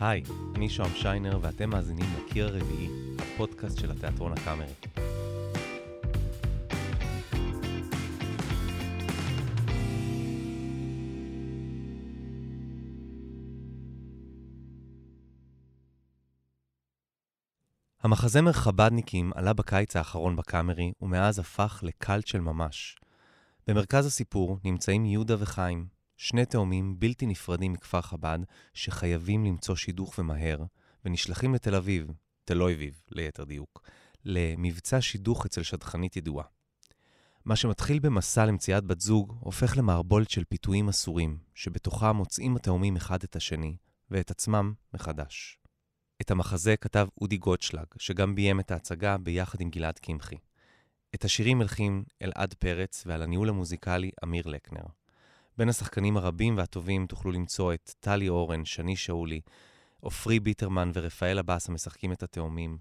היי, 0.00 0.22
אני 0.54 0.70
שוהם 0.70 0.90
שיינר 0.94 1.38
ואתם 1.42 1.70
מאזינים 1.70 2.06
לקיר 2.18 2.46
הרביעי, 2.46 2.88
הפודקאסט 3.18 3.78
של 3.78 3.90
התיאטרון 3.90 4.32
הקאמרי. 4.32 4.66
המחזמר 18.02 18.52
חבדניקים 18.52 19.32
עלה 19.34 19.52
בקיץ 19.52 19.96
האחרון 19.96 20.36
בקאמרי, 20.36 20.92
ומאז 21.02 21.38
הפך 21.38 21.80
לקאלט 21.82 22.26
של 22.26 22.40
ממש. 22.40 22.98
במרכז 23.66 24.06
הסיפור 24.06 24.58
נמצאים 24.64 25.04
יהודה 25.04 25.34
וחיים, 25.38 25.99
שני 26.22 26.46
תאומים 26.46 26.98
בלתי 26.98 27.26
נפרדים 27.26 27.72
מכפר 27.72 28.00
חב"ד, 28.00 28.38
שחייבים 28.74 29.44
למצוא 29.44 29.76
שידוך 29.76 30.18
ומהר, 30.18 30.64
ונשלחים 31.04 31.54
לתל 31.54 31.74
אביב, 31.74 32.06
תל 32.44 32.62
אביב 32.62 33.02
ליתר 33.10 33.44
דיוק, 33.44 33.82
למבצע 34.24 35.00
שידוך 35.00 35.46
אצל 35.46 35.62
שדכנית 35.62 36.16
ידועה. 36.16 36.44
מה 37.44 37.56
שמתחיל 37.56 37.98
במסע 37.98 38.46
למציאת 38.46 38.84
בת 38.84 39.00
זוג, 39.00 39.36
הופך 39.40 39.76
למערבולת 39.76 40.30
של 40.30 40.44
פיתויים 40.44 40.88
אסורים, 40.88 41.38
שבתוכה 41.54 42.12
מוצאים 42.12 42.56
התאומים 42.56 42.96
אחד 42.96 43.22
את 43.22 43.36
השני, 43.36 43.76
ואת 44.10 44.30
עצמם 44.30 44.72
מחדש. 44.94 45.58
את 46.20 46.30
המחזה 46.30 46.76
כתב 46.76 47.06
אודי 47.20 47.36
גוטשלג, 47.36 47.86
שגם 47.98 48.34
ביים 48.34 48.60
את 48.60 48.70
ההצגה 48.70 49.18
ביחד 49.18 49.60
עם 49.60 49.70
גלעד 49.70 49.98
קמחי. 49.98 50.36
את 51.14 51.24
השירים 51.24 51.58
מלחין 51.58 52.04
אלעד 52.22 52.54
פרץ, 52.54 53.02
ועל 53.06 53.22
הניהול 53.22 53.48
המוזיקלי 53.48 54.10
אמיר 54.24 54.46
לקנר. 54.46 54.99
בין 55.60 55.68
השחקנים 55.68 56.16
הרבים 56.16 56.56
והטובים 56.56 57.06
תוכלו 57.06 57.32
למצוא 57.32 57.74
את 57.74 57.94
טלי 58.00 58.28
אורן, 58.28 58.64
שני 58.64 58.96
שאולי, 58.96 59.40
עופרי 60.00 60.40
ביטרמן 60.40 60.90
ורפאל 60.94 61.38
עבאס 61.38 61.68
המשחקים 61.68 62.12
את 62.12 62.22
התאומים, 62.22 62.78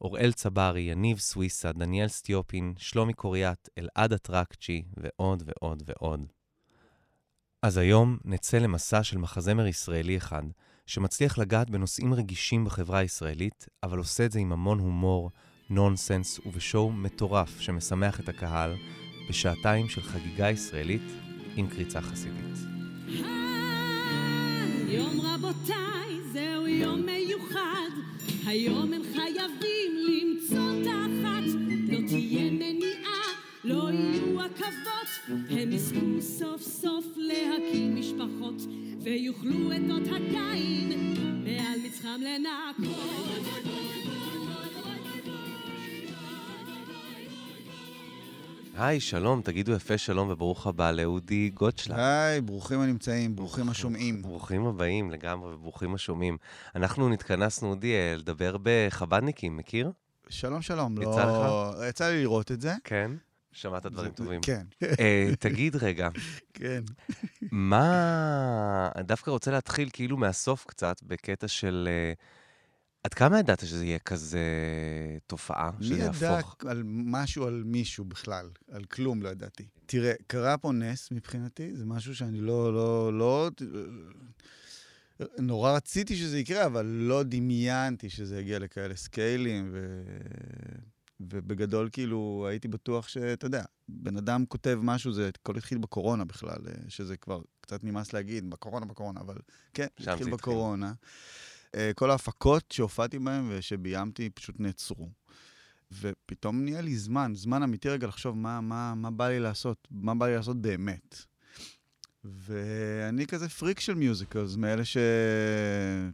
אוראל 0.00 0.32
צברי, 0.32 0.80
יניב 0.80 1.18
סוויסה, 1.18 1.72
דניאל 1.72 2.08
סטיופין, 2.08 2.74
שלומי 2.76 3.12
קוריאט, 3.12 3.68
אלעד 3.78 4.12
אטרקצ'י 4.12 4.82
ועוד 4.96 5.42
ועוד 5.46 5.82
ועוד. 5.86 6.32
אז 7.62 7.76
היום 7.76 8.18
נצא 8.24 8.58
למסע 8.58 9.02
של 9.02 9.18
מחזמר 9.18 9.66
ישראלי 9.66 10.16
אחד, 10.16 10.42
שמצליח 10.86 11.38
לגעת 11.38 11.70
בנושאים 11.70 12.14
רגישים 12.14 12.64
בחברה 12.64 12.98
הישראלית, 12.98 13.66
אבל 13.82 13.98
עושה 13.98 14.24
את 14.24 14.32
זה 14.32 14.38
עם 14.38 14.52
המון 14.52 14.78
הומור, 14.78 15.30
נונסנס 15.70 16.40
ובשואו 16.46 16.92
מטורף 16.92 17.60
שמשמח 17.60 18.20
את 18.20 18.28
הקהל, 18.28 18.76
בשעתיים 19.28 19.88
של 19.88 20.02
חגיגה 20.02 20.50
ישראלית 20.50 21.02
עם 21.60 21.66
קריצה 21.68 22.00
חסידית. 22.00 22.58
היום 24.88 25.20
רבותיי, 25.20 26.20
זהו 26.32 26.66
יום 26.66 27.02
מיוחד, 27.06 27.90
היום 28.46 28.92
הם 28.92 29.02
חייבים 29.14 29.92
למצוא 29.96 30.82
תחת, 30.84 31.46
לא 31.88 32.08
תהיה 32.08 32.50
מניעה, 32.50 33.22
לא 33.64 33.90
יהיו 33.92 34.40
עכבות, 34.40 35.36
הם 35.50 35.72
יזכו 35.72 36.20
סוף 36.20 36.62
סוף 36.62 37.04
להקים 37.16 37.96
משפחות, 37.96 38.62
ויוכלו 39.02 39.72
את 39.72 39.90
אות 39.90 40.08
הקין 40.08 41.14
מעל 41.44 41.78
מצחם 41.86 42.20
לנקות. 42.20 43.99
היי, 48.82 49.00
שלום, 49.00 49.42
תגידו 49.42 49.72
יפה 49.72 49.98
שלום 49.98 50.30
וברוך 50.30 50.66
הבא 50.66 50.90
לאודי 50.90 51.50
גוטשלג. 51.54 51.96
היי, 51.98 52.40
ברוכים 52.40 52.80
הנמצאים, 52.80 53.36
ברוכים 53.36 53.68
השומעים. 53.68 54.22
ברוכים 54.22 54.66
הבאים 54.66 55.10
לגמרי 55.10 55.54
וברוכים 55.54 55.94
השומעים. 55.94 56.36
אנחנו 56.74 57.08
נתכנסנו, 57.08 57.70
אודי, 57.70 57.94
אה, 57.94 58.14
לדבר 58.16 58.56
בחבדניקים, 58.62 59.56
מכיר? 59.56 59.92
שלום, 60.28 60.62
שלום. 60.62 61.02
יצא 61.02 61.24
לא... 61.24 61.70
לך? 61.70 61.88
יצא 61.88 62.08
לי 62.08 62.22
לראות 62.22 62.52
את 62.52 62.60
זה. 62.60 62.74
כן. 62.84 63.10
שמעת 63.52 63.86
דברים 63.86 64.12
טובים. 64.12 64.40
כן. 64.40 64.66
uh, 64.84 64.86
תגיד 65.38 65.76
רגע, 65.76 66.08
כן. 66.54 66.82
מה... 67.52 68.88
דווקא 68.98 69.30
רוצה 69.30 69.50
להתחיל 69.50 69.88
כאילו 69.92 70.16
מהסוף 70.16 70.64
קצת, 70.68 71.02
בקטע 71.02 71.48
של... 71.48 71.88
Uh, 72.16 72.39
עד 73.04 73.14
כמה 73.14 73.38
ידעת 73.38 73.60
שזה 73.60 73.84
יהיה 73.84 73.98
כזה 73.98 74.40
תופעה? 75.26 75.70
מי 75.78 75.84
שזה 75.84 75.94
ידע 75.94 76.26
יהפוך? 76.26 76.56
על 76.66 76.82
משהו 76.86 77.46
על 77.46 77.62
מישהו 77.66 78.04
בכלל? 78.04 78.50
על 78.70 78.84
כלום 78.84 79.22
לא 79.22 79.28
ידעתי. 79.28 79.66
תראה, 79.86 80.12
קרה 80.26 80.58
פה 80.58 80.72
נס 80.72 81.10
מבחינתי, 81.10 81.76
זה 81.76 81.84
משהו 81.84 82.16
שאני 82.16 82.40
לא, 82.40 82.74
לא, 82.74 83.18
לא... 83.18 83.50
נורא 85.38 85.72
רציתי 85.72 86.16
שזה 86.16 86.38
יקרה, 86.38 86.66
אבל 86.66 86.86
לא 86.86 87.22
דמיינתי 87.22 88.10
שזה 88.10 88.40
יגיע 88.40 88.58
לכאלה 88.58 88.96
סקיילים, 88.96 89.70
ו... 89.72 90.02
ובגדול, 91.20 91.88
כאילו, 91.92 92.46
הייתי 92.50 92.68
בטוח 92.68 93.08
שאתה 93.08 93.46
יודע, 93.46 93.64
בן 93.88 94.16
אדם 94.16 94.46
כותב 94.46 94.78
משהו, 94.82 95.12
זה 95.12 95.30
הכל 95.42 95.56
התחיל 95.56 95.78
בקורונה 95.78 96.24
בכלל, 96.24 96.58
שזה 96.88 97.16
כבר 97.16 97.40
קצת 97.60 97.84
נמאס 97.84 98.12
להגיד, 98.12 98.50
בקורונה, 98.50 98.86
בקורונה, 98.86 99.20
אבל 99.20 99.36
כן, 99.74 99.84
התחיל 99.84 100.04
זה 100.06 100.12
התחיל. 100.12 100.30
אה, 101.74 101.90
כל 101.94 102.10
ההפקות 102.10 102.72
שהופעתי 102.72 103.18
בהן 103.18 103.44
ושביימתי 103.48 104.30
פשוט 104.30 104.60
נעצרו. 104.60 105.08
ופתאום 105.92 106.64
נהיה 106.64 106.80
לי 106.80 106.96
זמן, 106.96 107.32
זמן 107.34 107.62
אמיתי 107.62 107.88
רגע 107.88 108.06
לחשוב 108.06 108.36
מה, 108.36 108.60
מה, 108.60 108.94
מה 108.94 109.10
בא 109.10 109.28
לי 109.28 109.40
לעשות, 109.40 109.88
מה 109.90 110.14
בא 110.14 110.26
לי 110.26 110.34
לעשות 110.34 110.62
באמת. 110.62 111.16
ואני 112.24 113.26
כזה 113.26 113.48
פריק 113.48 113.80
של 113.80 113.94
מיוזיקלס, 113.94 114.56
מאלה 114.56 114.82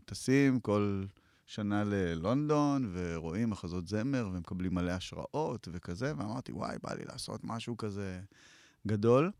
שטסים 0.04 0.60
כל 0.60 1.04
שנה 1.46 1.84
ללונדון 1.84 2.90
ורואים 2.92 3.50
מחזות 3.50 3.88
זמר 3.88 4.28
ומקבלים 4.32 4.74
מלא 4.74 4.90
השראות 4.90 5.68
וכזה, 5.72 6.12
ואמרתי, 6.16 6.52
וואי, 6.52 6.76
בא 6.82 6.94
לי 6.94 7.04
לעשות 7.04 7.40
משהו 7.44 7.76
כזה 7.76 8.20
גדול. 8.86 9.30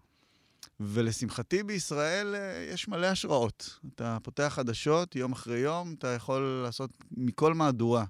ולשמחתי 0.81 1.63
בישראל 1.63 2.35
אה, 2.35 2.69
יש 2.73 2.89
מלא 2.89 3.07
השראות. 3.07 3.79
אתה 3.95 4.19
פותח 4.23 4.53
חדשות, 4.57 5.17
יום 5.17 5.33
אחרי 5.33 5.59
יום, 5.59 5.95
אתה 5.99 6.09
יכול 6.09 6.61
לעשות 6.65 6.91
מכל 7.11 7.55
מהדורה 7.55 8.05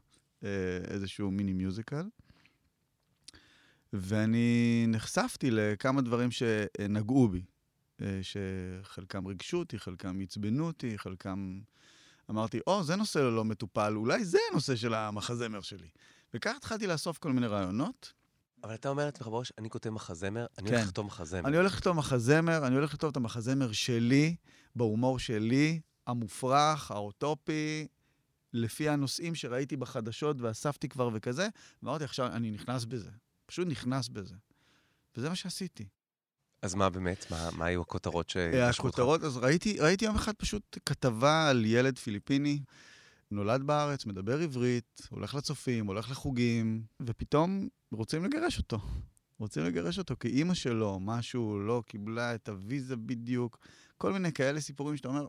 אה, 0.44 0.48
איזשהו 0.88 1.30
מיני 1.30 1.52
מיוזיקל. 1.52 2.04
ואני 3.92 4.84
נחשפתי 4.88 5.50
לכמה 5.50 6.02
דברים 6.02 6.30
שנגעו 6.30 7.28
בי, 7.28 7.42
אה, 8.00 8.20
שחלקם 8.22 9.26
ריגשו 9.26 9.56
אותי, 9.56 9.78
חלקם 9.78 10.20
עצבנו 10.20 10.66
אותי, 10.66 10.98
חלקם... 10.98 11.60
אמרתי, 12.30 12.60
או, 12.66 12.82
זה 12.82 12.96
נושא 12.96 13.18
לא 13.18 13.44
מטופל, 13.44 13.96
אולי 13.96 14.24
זה 14.24 14.38
הנושא 14.50 14.76
של 14.76 14.94
המחזמר 14.94 15.60
שלי. 15.60 15.88
וכך 16.34 16.56
התחלתי 16.56 16.86
לאסוף 16.86 17.18
כל 17.18 17.32
מיני 17.32 17.46
רעיונות. 17.46 18.12
אבל 18.64 18.74
אתה 18.74 18.88
אומר 18.88 19.04
לעצמך 19.04 19.26
בראש, 19.26 19.52
אני 19.58 19.70
כותב 19.70 19.90
מחזמר, 19.90 20.46
אני 20.58 20.68
כן. 20.68 20.74
הולך 20.74 20.86
לכתוב 20.86 21.06
מחזמר. 21.06 21.48
אני 21.48 21.56
הולך 21.56 21.74
לכתוב 21.74 21.96
מחזמר, 21.96 22.66
אני 22.66 22.74
הולך 22.74 22.92
לכתוב 22.92 23.10
את 23.10 23.16
המחזמר 23.16 23.72
שלי, 23.72 24.36
בהומור 24.76 25.18
שלי, 25.18 25.80
המופרך, 26.06 26.90
האוטופי, 26.90 27.86
לפי 28.52 28.88
הנושאים 28.88 29.34
שראיתי 29.34 29.76
בחדשות 29.76 30.40
ואספתי 30.40 30.88
כבר 30.88 31.10
וכזה, 31.12 31.48
ואמרתי, 31.82 32.04
עכשיו 32.04 32.26
אני 32.26 32.50
נכנס 32.50 32.84
בזה. 32.84 33.10
פשוט 33.46 33.68
נכנס 33.68 34.08
בזה. 34.08 34.34
וזה 35.16 35.28
מה 35.28 35.34
שעשיתי. 35.34 35.86
אז 36.62 36.74
מה 36.74 36.90
באמת? 36.90 37.30
מה, 37.30 37.50
מה 37.52 37.64
היו 37.64 37.80
הכותרות 37.80 38.26
אה, 38.26 38.30
שהתקשרו 38.32 38.86
אותך? 38.86 38.98
הכותרות, 38.98 39.22
אז 39.22 39.36
ראיתי, 39.36 39.76
ראיתי 39.80 40.04
יום 40.04 40.16
אחד 40.16 40.32
פשוט 40.32 40.78
כתבה 40.86 41.48
על 41.48 41.64
ילד 41.64 41.98
פיליפיני, 41.98 42.60
נולד 43.30 43.62
בארץ, 43.62 44.06
מדבר 44.06 44.40
עברית, 44.40 45.08
הולך 45.10 45.34
לצופים, 45.34 45.86
הולך 45.86 46.10
לחוגים, 46.10 46.82
ופתאום 47.02 47.68
רוצים 47.92 48.24
לגרש 48.24 48.58
אותו. 48.58 48.78
רוצים 49.38 49.64
לגרש 49.64 49.98
אותו 49.98 50.14
כי 50.20 50.28
אימא 50.28 50.54
שלו, 50.54 51.00
משהו, 51.00 51.60
לא 51.60 51.82
קיבלה 51.86 52.34
את 52.34 52.48
הוויזה 52.48 52.96
בדיוק, 52.96 53.58
כל 53.98 54.12
מיני 54.12 54.32
כאלה 54.32 54.60
סיפורים 54.60 54.96
שאתה 54.96 55.08
אומר, 55.08 55.26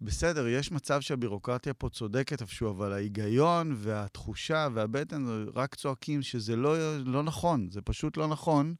בסדר, 0.00 0.48
יש 0.48 0.72
מצב 0.72 1.00
שהבירוקרטיה 1.00 1.74
פה 1.74 1.88
צודקת 1.88 2.40
איפשהו, 2.40 2.70
אבל 2.70 2.92
ההיגיון 2.92 3.74
והתחושה 3.76 4.68
והבטן 4.74 5.46
רק 5.54 5.74
צועקים 5.74 6.22
שזה 6.22 6.56
לא, 6.56 6.98
לא 6.98 7.22
נכון, 7.22 7.70
זה 7.70 7.82
פשוט 7.82 8.16
לא 8.16 8.28
נכון. 8.28 8.74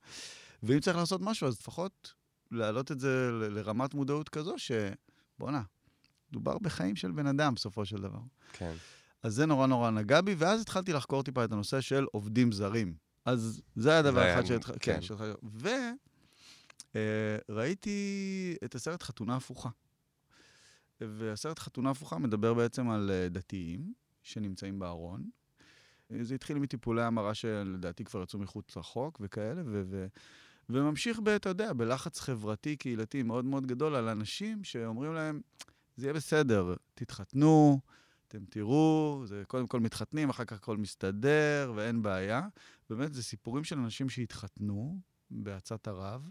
ואם 0.63 0.81
צריך 0.81 0.97
לעשות 0.97 1.21
משהו, 1.21 1.47
אז 1.47 1.59
לפחות 1.61 2.15
להעלות 2.51 2.93
את 2.93 3.01
זה 3.01 3.31
ל- 3.33 3.59
לרמת 3.59 3.95
מודעות 3.95 4.29
כזו, 4.29 4.55
שבואנה, 4.59 5.63
מדובר 6.31 6.59
בחיים 6.59 6.97
של 6.97 7.13
בן 7.13 7.27
אדם 7.27 7.55
בסופו 7.55 7.85
של 7.85 7.97
דבר. 7.97 8.21
כן. 8.53 8.75
אז 9.23 9.35
זה 9.35 9.47
נורא 9.47 9.67
נורא 9.67 9.91
נגע 9.91 10.21
בי, 10.21 10.35
ואז 10.39 10.61
התחלתי 10.61 10.93
לחקור 10.93 11.23
טיפה 11.23 11.45
את 11.45 11.53
הנושא 11.53 11.81
של 11.81 12.07
עובדים 12.13 12.53
זרים. 12.53 12.95
אז 13.25 13.63
זה 13.77 13.91
היה 13.91 14.03
דבר 14.03 14.35
אחד 14.35 14.47
שהתחלתי... 14.47 14.79
כן, 14.81 14.99
כן. 15.61 15.85
וראיתי 17.49 18.57
את 18.65 18.75
הסרט 18.75 19.03
חתונה 19.03 19.37
הפוכה. 19.37 19.69
והסרט 21.01 21.59
חתונה 21.59 21.91
הפוכה 21.91 22.19
מדבר 22.19 22.55
בעצם 22.55 22.91
על 22.91 23.11
אה, 23.11 23.29
דתיים 23.29 23.93
שנמצאים 24.23 24.79
בארון. 24.79 25.31
זה 26.21 26.35
התחיל 26.35 26.59
מטיפולי 26.59 27.03
המרה 27.03 27.35
שלדעתי 27.35 28.05
כבר 28.05 28.23
יצאו 28.23 28.39
מחוץ 28.39 28.77
לחוק 28.77 29.19
וכאלה, 29.21 29.63
ו- 29.67 29.83
ו- 29.91 30.07
וממשיך, 30.69 31.21
אתה 31.37 31.49
יודע, 31.49 31.73
בלחץ 31.73 32.21
חברתי, 32.21 32.77
קהילתי 32.77 33.23
מאוד 33.23 33.45
מאוד 33.45 33.67
גדול 33.67 33.95
על 33.95 34.09
אנשים 34.09 34.65
שאומרים 34.65 35.15
להם, 35.15 35.41
זה 35.97 36.07
יהיה 36.07 36.15
בסדר, 36.15 36.75
תתחתנו, 36.95 37.81
אתם 38.29 38.45
תראו, 38.51 39.23
זה 39.25 39.43
קודם 39.47 39.67
כל 39.67 39.81
מתחתנים, 39.81 40.31
אחר 40.31 40.45
כך 40.45 40.57
הכל 40.57 40.77
מסתדר 40.77 41.73
ואין 41.77 42.03
בעיה. 42.03 42.43
באמת, 42.91 43.15
זה 43.15 43.23
סיפורים 43.23 43.65
של 43.65 43.79
אנשים 43.79 44.09
שהתחתנו 44.09 44.99
בעצת 45.31 45.87
הרב, 45.89 46.29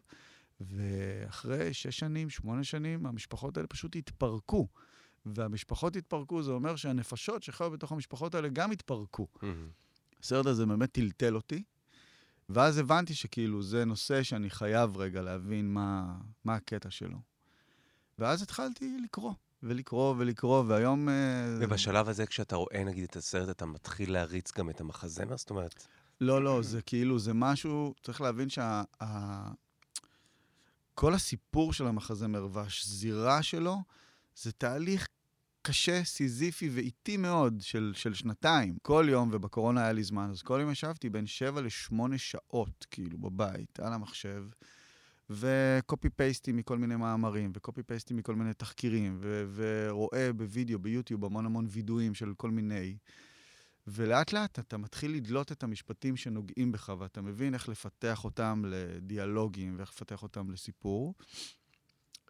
ואחרי 0.61 1.73
שש 1.73 1.99
שנים, 1.99 2.29
שמונה 2.29 2.63
שנים, 2.63 3.05
המשפחות 3.05 3.57
האלה 3.57 3.67
פשוט 3.67 3.95
התפרקו. 3.95 4.67
והמשפחות 5.25 5.95
התפרקו, 5.95 6.43
זה 6.43 6.51
אומר 6.51 6.75
שהנפשות 6.75 7.43
שחיו 7.43 7.71
בתוך 7.71 7.91
המשפחות 7.91 8.35
האלה 8.35 8.49
גם 8.49 8.71
התפרקו. 8.71 9.27
הסרט 10.19 10.45
הזה 10.45 10.65
באמת 10.65 10.91
טלטל 10.91 11.35
אותי, 11.35 11.63
ואז 12.49 12.77
הבנתי 12.77 13.13
שכאילו 13.13 13.63
זה 13.63 13.85
נושא 13.85 14.23
שאני 14.23 14.49
חייב 14.49 14.97
רגע 14.97 15.21
להבין 15.21 15.73
מה, 15.73 16.17
מה 16.43 16.55
הקטע 16.55 16.89
שלו. 16.89 17.17
ואז 18.19 18.41
התחלתי 18.41 18.97
לקרוא, 19.03 19.33
ולקרוא 19.65 20.15
ולקרוא, 20.17 20.63
והיום... 20.67 21.09
אה, 21.09 21.57
ובשלב 21.59 22.09
הזה, 22.09 22.25
כשאתה 22.25 22.55
רואה 22.55 22.83
נגיד 22.83 23.03
את 23.03 23.15
הסרט, 23.15 23.49
אתה 23.49 23.65
מתחיל 23.65 24.13
להריץ 24.13 24.51
גם 24.57 24.69
את 24.69 24.81
המחזמר? 24.81 25.37
זאת 25.37 25.49
אומרת... 25.49 25.87
לא, 26.21 26.43
לא, 26.43 26.61
זה 26.61 26.81
כאילו, 26.81 27.19
זה 27.19 27.33
משהו, 27.33 27.93
צריך 28.03 28.21
להבין 28.21 28.49
שה... 28.49 28.83
ה... 29.01 29.51
כל 30.93 31.13
הסיפור 31.13 31.73
של 31.73 31.87
המחזמר 31.87 32.47
והשזירה 32.51 33.43
שלו, 33.43 33.77
זה 34.35 34.51
תהליך 34.51 35.07
קשה, 35.61 36.03
סיזיפי 36.03 36.69
ואיטי 36.69 37.17
מאוד 37.17 37.57
של, 37.61 37.93
של 37.95 38.13
שנתיים. 38.13 38.77
כל 38.81 39.05
יום, 39.09 39.29
ובקורונה 39.33 39.81
היה 39.81 39.91
לי 39.91 40.03
זמן, 40.03 40.29
אז 40.31 40.41
כל 40.41 40.57
יום 40.61 40.71
ישבתי 40.71 41.09
בין 41.09 41.27
שבע 41.27 41.61
לשמונה 41.61 42.17
שעות, 42.17 42.85
כאילו, 42.91 43.17
בבית, 43.17 43.79
על 43.79 43.93
המחשב, 43.93 44.43
וקופי 45.29 46.09
פייסטים 46.09 46.57
מכל 46.57 46.77
מיני 46.77 46.95
מאמרים, 46.95 47.51
וקופי 47.55 47.83
פייסטים 47.83 48.17
מכל 48.17 48.35
מיני 48.35 48.53
תחקירים, 48.53 49.17
ו- 49.21 49.45
ורואה 49.55 50.33
בווידאו, 50.33 50.79
ביוטיוב, 50.79 51.25
המון 51.25 51.45
המון 51.45 51.65
וידואים 51.69 52.13
של 52.13 52.33
כל 52.37 52.51
מיני. 52.51 52.97
ולאט 53.87 54.33
לאט 54.33 54.59
אתה 54.59 54.77
מתחיל 54.77 55.15
לדלות 55.15 55.51
את 55.51 55.63
המשפטים 55.63 56.17
שנוגעים 56.17 56.71
בך, 56.71 56.93
ואתה 56.99 57.21
מבין 57.21 57.53
איך 57.53 57.69
לפתח 57.69 58.23
אותם 58.23 58.63
לדיאלוגים 58.67 59.75
ואיך 59.77 59.89
לפתח 59.89 60.23
אותם 60.23 60.51
לסיפור. 60.51 61.15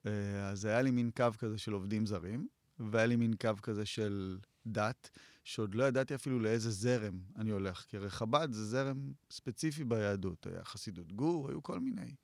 אה, 0.06 0.50
אז 0.50 0.66
היה 0.66 0.82
לי 0.82 0.92
מין 0.92 1.12
קו 1.18 1.26
כזה 1.38 1.58
של 1.58 1.74
עובדים 1.74 2.06
זרים, 2.06 2.48
והיה 2.80 3.06
לי 3.06 3.16
מין 3.16 3.34
קו 3.42 3.52
כזה 3.62 3.86
של 3.86 4.38
דת, 4.68 5.10
שעוד 5.44 5.76
לא 5.76 5.84
ידעתי 5.84 6.16
אפילו 6.16 6.40
לאיזה 6.40 6.72
זרם 6.72 7.20
אני 7.36 7.52
הולך, 7.52 7.86
כי 7.90 7.98
הרי 7.98 8.10
חב"ד 8.10 8.48
זה 8.52 8.66
זרם 8.66 9.12
ספציפי 9.32 9.84
ביהדות. 9.84 10.48
היה 10.48 10.64
חסידות 10.64 11.14
גור, 11.14 11.50
היו 11.50 11.64
כל 11.64 11.80
מיני. 11.80 12.16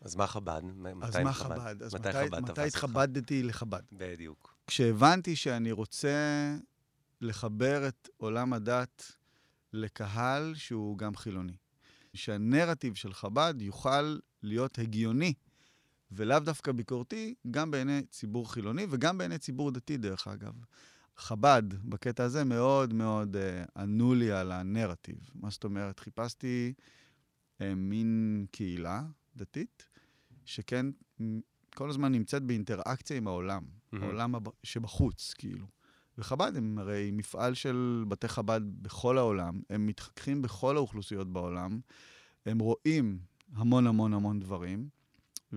אז 0.00 0.16
מה 0.16 0.26
חב"ד? 0.26 0.62
אז 1.02 1.16
מה 1.16 1.32
חב"ד? 1.32 1.82
אז 1.82 1.94
מתי, 1.94 2.60
התחבדתי 2.60 3.42
לחב"ד? 3.42 3.82
בדיוק. 3.92 4.54
כשהבנתי 4.66 5.36
שאני 5.36 5.72
רוצה 5.72 6.56
לחבר 7.20 7.88
את 7.88 8.08
עולם 8.16 8.52
הדת 8.52 9.12
לקהל 9.72 10.54
שהוא 10.54 10.98
גם 10.98 11.16
חילוני. 11.16 11.56
שהנרטיב 12.14 12.94
של 12.94 13.12
חב"ד 13.12 13.54
יוכל 13.60 14.18
להיות 14.42 14.78
הגיוני 14.78 15.34
ולאו 16.12 16.38
דווקא 16.38 16.72
ביקורתי, 16.72 17.34
גם 17.50 17.70
בעיני 17.70 18.02
ציבור 18.10 18.52
חילוני 18.52 18.86
וגם 18.90 19.18
בעיני 19.18 19.38
ציבור 19.38 19.70
דתי, 19.70 19.96
דרך 19.96 20.28
אגב. 20.28 20.54
חב"ד, 21.16 21.62
בקטע 21.84 22.24
הזה, 22.24 22.44
מאוד 22.44 22.94
מאוד 22.94 23.36
uh, 23.36 23.80
ענו 23.80 24.14
לי 24.14 24.32
על 24.32 24.52
הנרטיב. 24.52 25.30
מה 25.34 25.50
זאת 25.50 25.64
אומרת? 25.64 26.00
חיפשתי 26.00 26.72
uh, 27.58 27.62
מין 27.76 28.46
קהילה 28.50 29.02
דתית, 29.36 29.86
שכן 30.44 30.86
כל 31.74 31.90
הזמן 31.90 32.12
נמצאת 32.12 32.42
באינטראקציה 32.42 33.16
עם 33.16 33.26
העולם, 33.26 33.62
mm-hmm. 33.64 34.02
העולם. 34.02 34.34
שבחוץ, 34.62 35.34
כאילו. 35.38 35.66
וחב"ד 36.18 36.56
הם 36.56 36.78
הרי 36.78 37.10
מפעל 37.12 37.54
של 37.54 38.04
בתי 38.08 38.28
חב"ד 38.28 38.60
בכל 38.82 39.18
העולם, 39.18 39.60
הם 39.70 39.86
מתחככים 39.86 40.42
בכל 40.42 40.76
האוכלוסיות 40.76 41.32
בעולם, 41.32 41.80
הם 42.46 42.58
רואים 42.58 43.18
המון 43.52 43.86
המון 43.86 44.14
המון 44.14 44.40
דברים. 44.40 44.88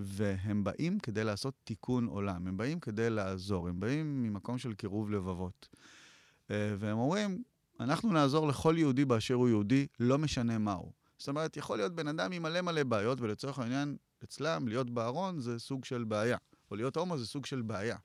והם 0.00 0.64
באים 0.64 0.98
כדי 0.98 1.24
לעשות 1.24 1.54
תיקון 1.64 2.06
עולם, 2.06 2.46
הם 2.46 2.56
באים 2.56 2.80
כדי 2.80 3.10
לעזור, 3.10 3.68
הם 3.68 3.80
באים 3.80 4.22
ממקום 4.22 4.58
של 4.58 4.74
קירוב 4.74 5.10
לבבות. 5.10 5.68
אה, 6.50 6.74
והם 6.78 6.98
אומרים, 6.98 7.42
אנחנו 7.80 8.12
נעזור 8.12 8.48
לכל 8.48 8.74
יהודי 8.78 9.04
באשר 9.04 9.34
הוא 9.34 9.48
יהודי, 9.48 9.86
לא 10.00 10.18
משנה 10.18 10.58
מהו. 10.58 10.92
זאת 11.18 11.28
אומרת, 11.28 11.56
יכול 11.56 11.76
להיות 11.76 11.94
בן 11.94 12.08
אדם 12.08 12.32
עם 12.32 12.42
מלא 12.42 12.60
מלא 12.60 12.82
בעיות, 12.82 13.20
ולצורך 13.20 13.58
העניין, 13.58 13.96
אצלם 14.24 14.68
להיות 14.68 14.90
בארון 14.90 15.40
זה 15.40 15.58
סוג 15.58 15.84
של 15.84 16.04
בעיה, 16.04 16.36
או 16.70 16.76
להיות 16.76 16.96
הומו 16.96 17.18
זה 17.18 17.26
סוג 17.26 17.46
של 17.46 17.62
בעיה. 17.62 17.96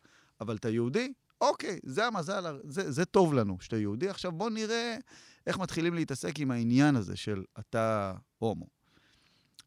אבל 0.41 0.55
אתה 0.55 0.69
יהודי, 0.69 1.13
אוקיי, 1.41 1.79
זה 1.83 2.05
המזל, 2.05 2.59
זה, 2.63 2.91
זה 2.91 3.05
טוב 3.05 3.33
לנו 3.33 3.57
שאתה 3.61 3.77
יהודי. 3.77 4.09
עכשיו 4.09 4.31
בוא 4.31 4.49
נראה 4.49 4.97
איך 5.47 5.57
מתחילים 5.57 5.93
להתעסק 5.93 6.39
עם 6.39 6.51
העניין 6.51 6.95
הזה 6.95 7.15
של 7.15 7.43
אתה 7.59 8.13
הומו. 8.39 8.65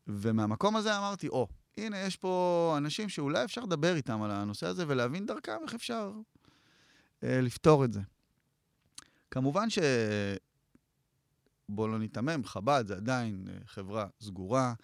ומהמקום 0.06 0.76
הזה 0.76 0.98
אמרתי, 0.98 1.28
או, 1.28 1.46
oh, 1.50 1.80
הנה, 1.80 1.98
יש 1.98 2.16
פה 2.16 2.74
אנשים 2.76 3.08
שאולי 3.08 3.44
אפשר 3.44 3.60
לדבר 3.60 3.96
איתם 3.96 4.22
על 4.22 4.30
הנושא 4.30 4.66
הזה 4.66 4.84
ולהבין 4.88 5.26
דרכם 5.26 5.56
איך 5.62 5.74
אפשר 5.74 6.12
אה, 7.22 7.40
לפתור 7.40 7.84
את 7.84 7.92
זה. 7.92 8.00
כמובן 9.30 9.70
ש... 9.70 9.78
בואו 11.68 11.88
לא 11.88 11.98
ניתמם, 11.98 12.44
חב"ד 12.44 12.84
זה 12.86 12.96
עדיין 12.96 13.46
אה, 13.48 13.58
חברה 13.66 14.06
סגורה, 14.20 14.74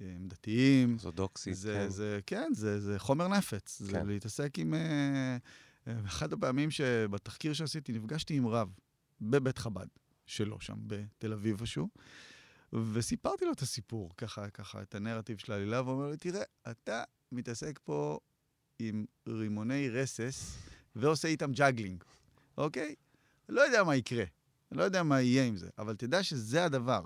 אה, 0.00 0.06
הם 0.16 0.28
דתיים. 0.28 0.92
אורתודוקסית, 0.92 1.56
כן. 1.64 1.88
זה, 1.88 2.20
כן, 2.26 2.50
זה, 2.54 2.80
זה 2.80 2.98
חומר 2.98 3.28
נפץ. 3.28 3.78
כן. 3.78 3.84
זה 3.84 4.02
להתעסק 4.04 4.58
עם... 4.58 4.74
אה, 4.74 5.36
אחת 6.06 6.32
הפעמים 6.32 6.70
שבתחקיר 6.70 7.52
שעשיתי 7.52 7.92
נפגשתי 7.92 8.36
עם 8.36 8.46
רב 8.46 8.74
בבית 9.20 9.58
חב"ד 9.58 9.86
שלו 10.26 10.60
שם 10.60 10.76
בתל 10.86 11.32
אביב 11.32 11.60
איפשהו. 11.60 11.88
וסיפרתי 12.92 13.44
לו 13.44 13.52
את 13.52 13.60
הסיפור, 13.60 14.10
ככה, 14.16 14.50
ככה, 14.50 14.82
את 14.82 14.94
הנרטיב 14.94 15.38
של 15.38 15.52
העלילה, 15.52 15.82
והוא 15.82 15.94
אומר 15.94 16.10
לי, 16.10 16.16
תראה, 16.16 16.42
אתה 16.70 17.02
מתעסק 17.32 17.78
פה 17.84 18.18
עם 18.78 19.04
רימוני 19.28 19.90
רסס 19.90 20.56
ועושה 20.96 21.28
איתם 21.28 21.52
juggling, 21.52 22.04
אוקיי? 22.58 22.94
לא 23.48 23.60
יודע 23.60 23.84
מה 23.84 23.96
יקרה, 23.96 24.24
לא 24.74 24.82
יודע 24.82 25.02
מה 25.02 25.20
יהיה 25.20 25.44
עם 25.44 25.56
זה, 25.56 25.68
אבל 25.78 25.94
תדע 25.96 26.22
שזה 26.22 26.64
הדבר. 26.64 27.00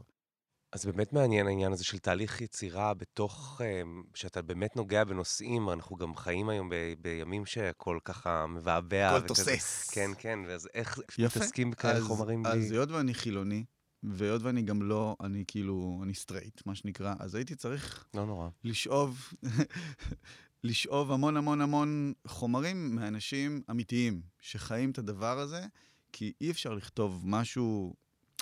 אז 0.73 0.87
באמת 0.87 1.12
מעניין 1.12 1.47
העניין 1.47 1.73
הזה 1.73 1.85
של 1.85 1.99
תהליך 1.99 2.41
יצירה 2.41 2.94
בתוך, 2.94 3.61
אמ, 3.65 4.03
שאתה 4.15 4.43
באמת 4.43 4.76
נוגע 4.76 5.05
בנושאים, 5.05 5.70
אנחנו 5.70 5.97
גם 5.97 6.17
חיים 6.17 6.49
היום 6.49 6.69
ב, 6.69 6.75
בימים 6.99 7.47
שהכל 7.47 7.99
ככה 8.05 8.47
מבעבע. 8.47 9.17
הכל 9.17 9.27
תוסס. 9.27 9.91
כן, 9.91 10.10
כן, 10.19 10.39
ואז 10.48 10.69
איך 10.75 10.98
מתעסקים 11.19 11.70
בכאלה 11.70 12.01
חומרים 12.01 12.43
בלי... 12.43 12.53
אז 12.53 12.70
היות 12.70 12.91
ואני 12.91 13.15
חילוני, 13.15 13.65
והיות 14.03 14.43
ואני 14.43 14.63
גם 14.63 14.82
לא, 14.82 15.17
אני 15.20 15.44
כאילו, 15.46 16.01
אני 16.03 16.15
סטרייט, 16.15 16.67
מה 16.67 16.75
שנקרא, 16.75 17.15
אז 17.19 17.34
הייתי 17.34 17.55
צריך... 17.55 18.08
לא 18.15 18.27
נורא. 18.27 18.48
לשאוב, 18.65 19.32
לשאוב 20.65 21.13
המון 21.13 21.37
המון 21.37 21.60
המון 21.60 22.13
חומרים 22.27 22.94
מאנשים 22.94 23.63
אמיתיים 23.70 24.22
שחיים 24.41 24.91
את 24.91 24.98
הדבר 24.98 25.39
הזה, 25.39 25.67
כי 26.12 26.32
אי 26.41 26.50
אפשר 26.50 26.74
לכתוב 26.74 27.22
משהו 27.27 27.94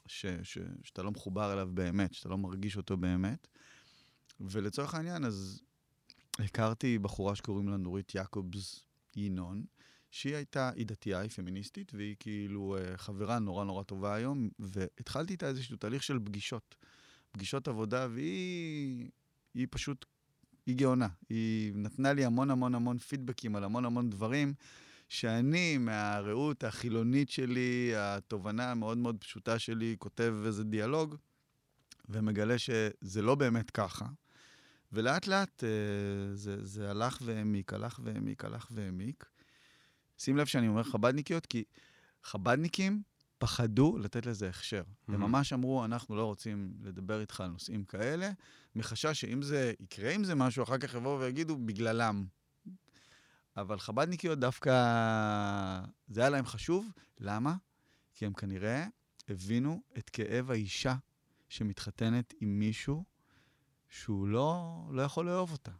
ש, 0.06 0.26
ש, 0.42 0.58
שאתה 0.82 1.02
לא 1.02 1.10
מחובר 1.10 1.52
אליו 1.52 1.68
באמת, 1.74 2.14
שאתה 2.14 2.28
לא 2.28 2.38
מרגיש 2.38 2.76
אותו 2.76 2.96
באמת. 2.96 3.48
ולצורך 4.40 4.94
העניין, 4.94 5.24
אז 5.24 5.62
הכרתי 6.38 6.98
בחורה 6.98 7.34
שקוראים 7.34 7.68
לה 7.68 7.76
נורית 7.76 8.14
יעקובס 8.14 8.80
ינון, 9.16 9.64
שהיא 10.10 10.34
הייתה, 10.34 10.70
היא 10.74 10.86
דתייה, 10.86 11.20
היא 11.20 11.30
פמיניסטית, 11.30 11.94
והיא 11.94 12.16
כאילו 12.18 12.76
אה, 12.76 12.96
חברה 12.96 13.38
נורא 13.38 13.64
נורא 13.64 13.82
טובה 13.82 14.14
היום, 14.14 14.48
והתחלתי 14.58 15.32
איתה 15.32 15.48
איזשהו 15.48 15.76
תהליך 15.76 16.02
של 16.02 16.18
פגישות. 16.24 16.74
פגישות 17.32 17.68
עבודה, 17.68 18.08
והיא 18.10 19.10
היא 19.54 19.66
פשוט, 19.70 20.04
היא 20.66 20.76
גאונה. 20.76 21.08
היא 21.28 21.72
נתנה 21.74 22.12
לי 22.12 22.24
המון 22.24 22.50
המון 22.50 22.74
המון 22.74 22.98
פידבקים 22.98 23.56
על 23.56 23.64
המון 23.64 23.84
המון 23.84 24.10
דברים, 24.10 24.54
שאני, 25.08 25.78
מהראות 25.78 26.64
החילונית 26.64 27.30
שלי, 27.30 27.92
התובנה 27.96 28.70
המאוד 28.70 28.98
מאוד 28.98 29.16
פשוטה 29.20 29.58
שלי, 29.58 29.96
כותב 29.98 30.34
איזה 30.46 30.64
דיאלוג, 30.64 31.16
ומגלה 32.08 32.58
שזה 32.58 33.22
לא 33.22 33.34
באמת 33.34 33.70
ככה. 33.70 34.06
ולאט 34.92 35.26
לאט 35.26 35.64
אה, 35.64 36.34
זה, 36.34 36.64
זה 36.64 36.90
הלך 36.90 37.18
והעמיק, 37.24 37.72
הלך 37.72 38.00
והעמיק, 38.02 38.44
הלך 38.44 38.68
והעמיק. 38.70 39.24
שים 40.18 40.36
לב 40.36 40.46
שאני 40.46 40.68
אומר 40.68 40.82
חבדניקיות, 40.82 41.46
כי 41.46 41.64
חבדניקים 42.22 43.02
פחדו 43.38 43.98
לתת 43.98 44.26
לזה 44.26 44.48
הכשר. 44.48 44.82
Mm-hmm. 44.82 45.12
הם 45.14 45.20
ממש 45.20 45.52
אמרו, 45.52 45.84
אנחנו 45.84 46.16
לא 46.16 46.24
רוצים 46.24 46.72
לדבר 46.82 47.20
איתך 47.20 47.40
על 47.40 47.50
נושאים 47.50 47.84
כאלה, 47.84 48.30
מחשש 48.76 49.20
שאם 49.20 49.42
זה 49.42 49.72
יקרה 49.80 50.12
עם 50.12 50.24
זה 50.24 50.34
משהו, 50.34 50.62
אחר 50.62 50.78
כך 50.78 50.94
יבואו 50.94 51.20
ויגידו, 51.20 51.56
בגללם. 51.56 52.26
אבל 53.56 53.78
חבדניקיות 53.78 54.38
דווקא, 54.38 54.70
זה 56.08 56.20
היה 56.20 56.30
להם 56.30 56.46
חשוב. 56.46 56.90
למה? 57.20 57.56
כי 58.14 58.26
הם 58.26 58.32
כנראה 58.32 58.86
הבינו 59.28 59.82
את 59.98 60.10
כאב 60.10 60.50
האישה 60.50 60.94
שמתחתנת 61.48 62.34
עם 62.40 62.58
מישהו 62.58 63.04
שהוא 63.88 64.28
לא, 64.28 64.80
לא 64.92 65.02
יכול 65.02 65.26
לאהוב 65.26 65.52
אותה. 65.52 65.70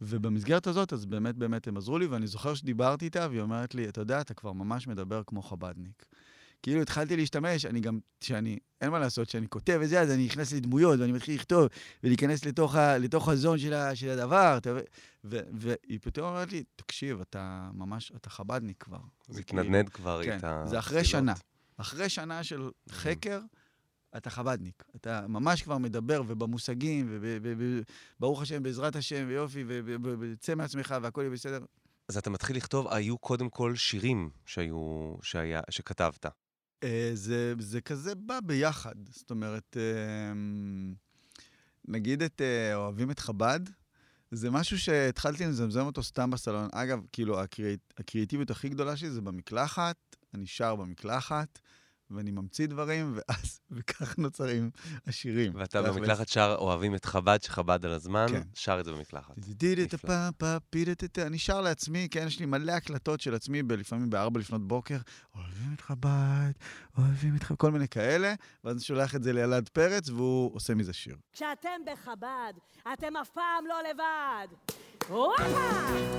ובמסגרת 0.00 0.66
הזאת, 0.66 0.92
אז 0.92 1.06
באמת 1.06 1.36
באמת 1.36 1.68
הם 1.68 1.76
עזרו 1.76 1.98
לי, 1.98 2.06
ואני 2.06 2.26
זוכר 2.26 2.54
שדיברתי 2.54 3.04
איתה, 3.04 3.26
והיא 3.30 3.40
אומרת 3.40 3.74
לי, 3.74 3.88
אתה 3.88 4.00
יודע, 4.00 4.20
אתה 4.20 4.34
כבר 4.34 4.52
ממש 4.52 4.86
מדבר 4.86 5.22
כמו 5.26 5.42
חבדניק. 5.42 6.06
כאילו 6.62 6.82
התחלתי 6.82 7.16
להשתמש, 7.16 7.64
אני 7.64 7.80
גם, 7.80 7.98
שאני, 8.20 8.58
אין 8.80 8.90
מה 8.90 8.98
לעשות, 8.98 9.30
שאני 9.30 9.48
כותב 9.48 9.80
את 9.84 9.88
זה, 9.88 10.00
אז 10.00 10.10
אני 10.10 10.24
נכנס 10.24 10.52
לדמויות, 10.52 11.00
ואני 11.00 11.12
מתחיל 11.12 11.34
לכתוב, 11.34 11.68
ולהיכנס 12.02 12.44
לתוך, 12.44 12.74
ה, 12.76 12.98
לתוך 12.98 13.28
הזון 13.28 13.58
של, 13.58 13.72
ה, 13.72 13.94
של 13.94 14.08
הדבר. 14.08 14.54
אתה, 14.56 14.72
ו, 15.24 15.38
והיא 15.52 15.98
פתאום 16.02 16.28
אומרת 16.28 16.52
לי, 16.52 16.64
תקשיב, 16.76 17.20
אתה 17.20 17.70
ממש, 17.74 18.12
אתה 18.16 18.30
חבדניק 18.30 18.76
כבר. 18.82 18.98
זה 19.28 19.40
התנדנד 19.40 19.88
כבר 19.88 20.24
כן, 20.24 20.32
איתה. 20.32 20.62
זה 20.66 20.78
אחרי 20.78 21.04
שנה. 21.04 21.34
אחרי 21.76 22.08
שנה 22.08 22.44
של 22.44 22.70
חקר, 22.90 23.40
אתה 24.16 24.30
חבדניק. 24.30 24.84
אתה 24.96 25.26
ממש 25.28 25.62
כבר 25.62 25.78
מדבר, 25.78 26.22
ובמושגים, 26.26 27.18
וברוך 27.20 28.42
השם, 28.42 28.62
בעזרת 28.62 28.96
השם, 28.96 29.24
ויופי, 29.28 29.64
וצא 30.20 30.54
מעצמך, 30.54 30.94
והכל 31.02 31.20
יהיה 31.20 31.30
בסדר. 31.30 31.64
אז 32.08 32.16
אתה 32.16 32.30
מתחיל 32.30 32.56
לכתוב, 32.56 32.88
היו 32.88 33.18
קודם 33.18 33.48
כל 33.48 33.76
שירים 33.76 34.30
שהיו, 34.46 35.14
שהיה, 35.22 35.60
שכתבת. 35.70 36.26
אה, 36.82 37.10
זה, 37.14 37.54
זה 37.58 37.80
כזה 37.80 38.14
בא 38.14 38.40
ביחד. 38.40 38.94
זאת 39.10 39.30
אומרת, 39.30 39.76
אה, 39.76 40.32
נגיד 41.88 42.22
את 42.22 42.40
אה, 42.40 42.74
אוהבים 42.74 43.10
את 43.10 43.18
חב"ד, 43.18 43.60
זה 44.30 44.50
משהו 44.50 44.78
שהתחלתי 44.78 45.46
לזמזם 45.46 45.86
אותו 45.86 46.02
סתם 46.02 46.30
בסלון. 46.30 46.68
אגב, 46.72 47.00
כאילו, 47.12 47.40
הקריאטיביות 47.98 48.50
הכי 48.50 48.68
גדולה 48.68 48.96
שלי 48.96 49.10
זה 49.10 49.20
במקלחת, 49.20 49.96
אני 50.34 50.46
שר 50.46 50.76
במקלחת. 50.76 51.58
ואני 52.10 52.30
ממציא 52.30 52.66
דברים, 52.66 53.14
ואז, 53.14 53.60
וכך 53.70 54.18
נוצרים 54.18 54.70
השירים. 55.06 55.52
ואתה 55.54 55.82
במקלחת 55.82 56.28
שר 56.28 56.56
אוהבים 56.58 56.94
את 56.94 57.04
חב"ד, 57.04 57.42
שחב"ד 57.42 57.84
על 57.86 57.92
הזמן, 57.92 58.26
כן. 58.28 58.42
שר 58.54 58.80
את 58.80 58.84
זה 58.84 58.92
במקלחת. 58.92 59.34
אני 61.18 61.38
שר 61.38 61.60
לעצמי, 61.60 62.08
כן, 62.10 62.26
יש 62.26 62.40
לי 62.40 62.46
מלא 62.46 62.72
הקלטות 62.72 63.20
של 63.20 63.34
עצמי, 63.34 63.62
לפעמים 63.68 64.10
בארבע 64.10 64.40
לפנות 64.40 64.68
בוקר, 64.68 64.98
אוהבים 65.34 65.74
את 65.74 65.80
חב"ד, 65.80 66.52
אוהבים 66.98 67.36
את 67.36 67.42
חב"ד, 67.42 67.58
כל 67.58 67.70
מיני 67.70 67.88
כאלה, 67.88 68.34
ואז 68.64 68.76
אני 68.76 68.82
שולח 68.82 69.14
את 69.14 69.22
זה 69.22 69.32
לילד 69.32 69.68
פרץ, 69.68 70.08
והוא 70.08 70.54
עושה 70.54 70.74
מזה 70.74 70.92
שיר. 70.92 71.16
כשאתם 71.32 71.80
בחב"ד, 71.92 72.52
אתם 72.92 73.16
אף 73.16 73.30
פעם 73.30 73.64
לא 73.66 73.76
לבד. 73.90 74.48
וואלה! 75.10 76.18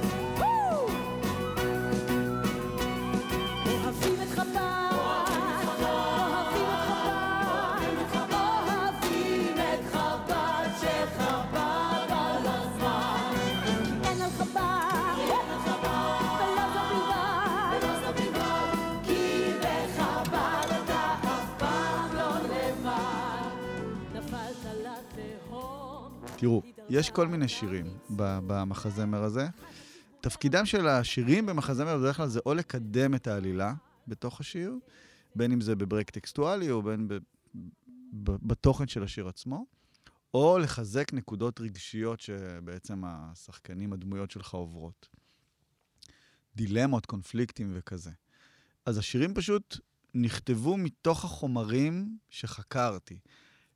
תראו, 26.40 26.62
יש 26.90 27.10
כל 27.10 27.28
מיני 27.28 27.48
שירים 27.48 27.86
במחזמר 28.48 29.24
הזה. 29.24 29.48
תפקידם 30.22 30.66
של 30.66 30.88
השירים 30.88 31.46
במחזמר 31.46 31.98
בדרך 31.98 32.18
כלל 32.18 32.28
זה 32.28 32.40
או 32.46 32.54
לקדם 32.54 33.16
את 33.16 33.28
העלילה 33.28 33.74
בתוך 34.08 34.40
השיר, 34.40 34.76
בין 35.36 35.52
אם 35.52 35.62
זה 35.62 35.76
בברייק 35.76 36.10
טקסטואלי 36.10 36.72
או 36.72 36.82
בין 36.82 37.08
ב, 37.08 37.14
ב, 38.24 38.32
בתוכן 38.48 38.88
של 38.88 39.04
השיר 39.04 39.28
עצמו, 39.28 39.66
או 40.34 40.60
לחזק 40.60 41.14
נקודות 41.14 41.62
רגשיות 41.62 42.20
שבעצם 42.20 43.04
השחקנים, 43.06 43.94
הדמויות 43.94 44.32
שלך 44.32 44.54
עוברות. 44.54 45.08
דילמות, 46.56 47.06
קונפליקטים 47.06 47.72
וכזה. 47.74 48.12
אז 48.86 48.98
השירים 48.98 49.34
פשוט 49.34 49.78
נכתבו 50.14 50.78
מתוך 50.78 51.26
החומרים 51.26 52.18
שחקרתי. 52.30 53.20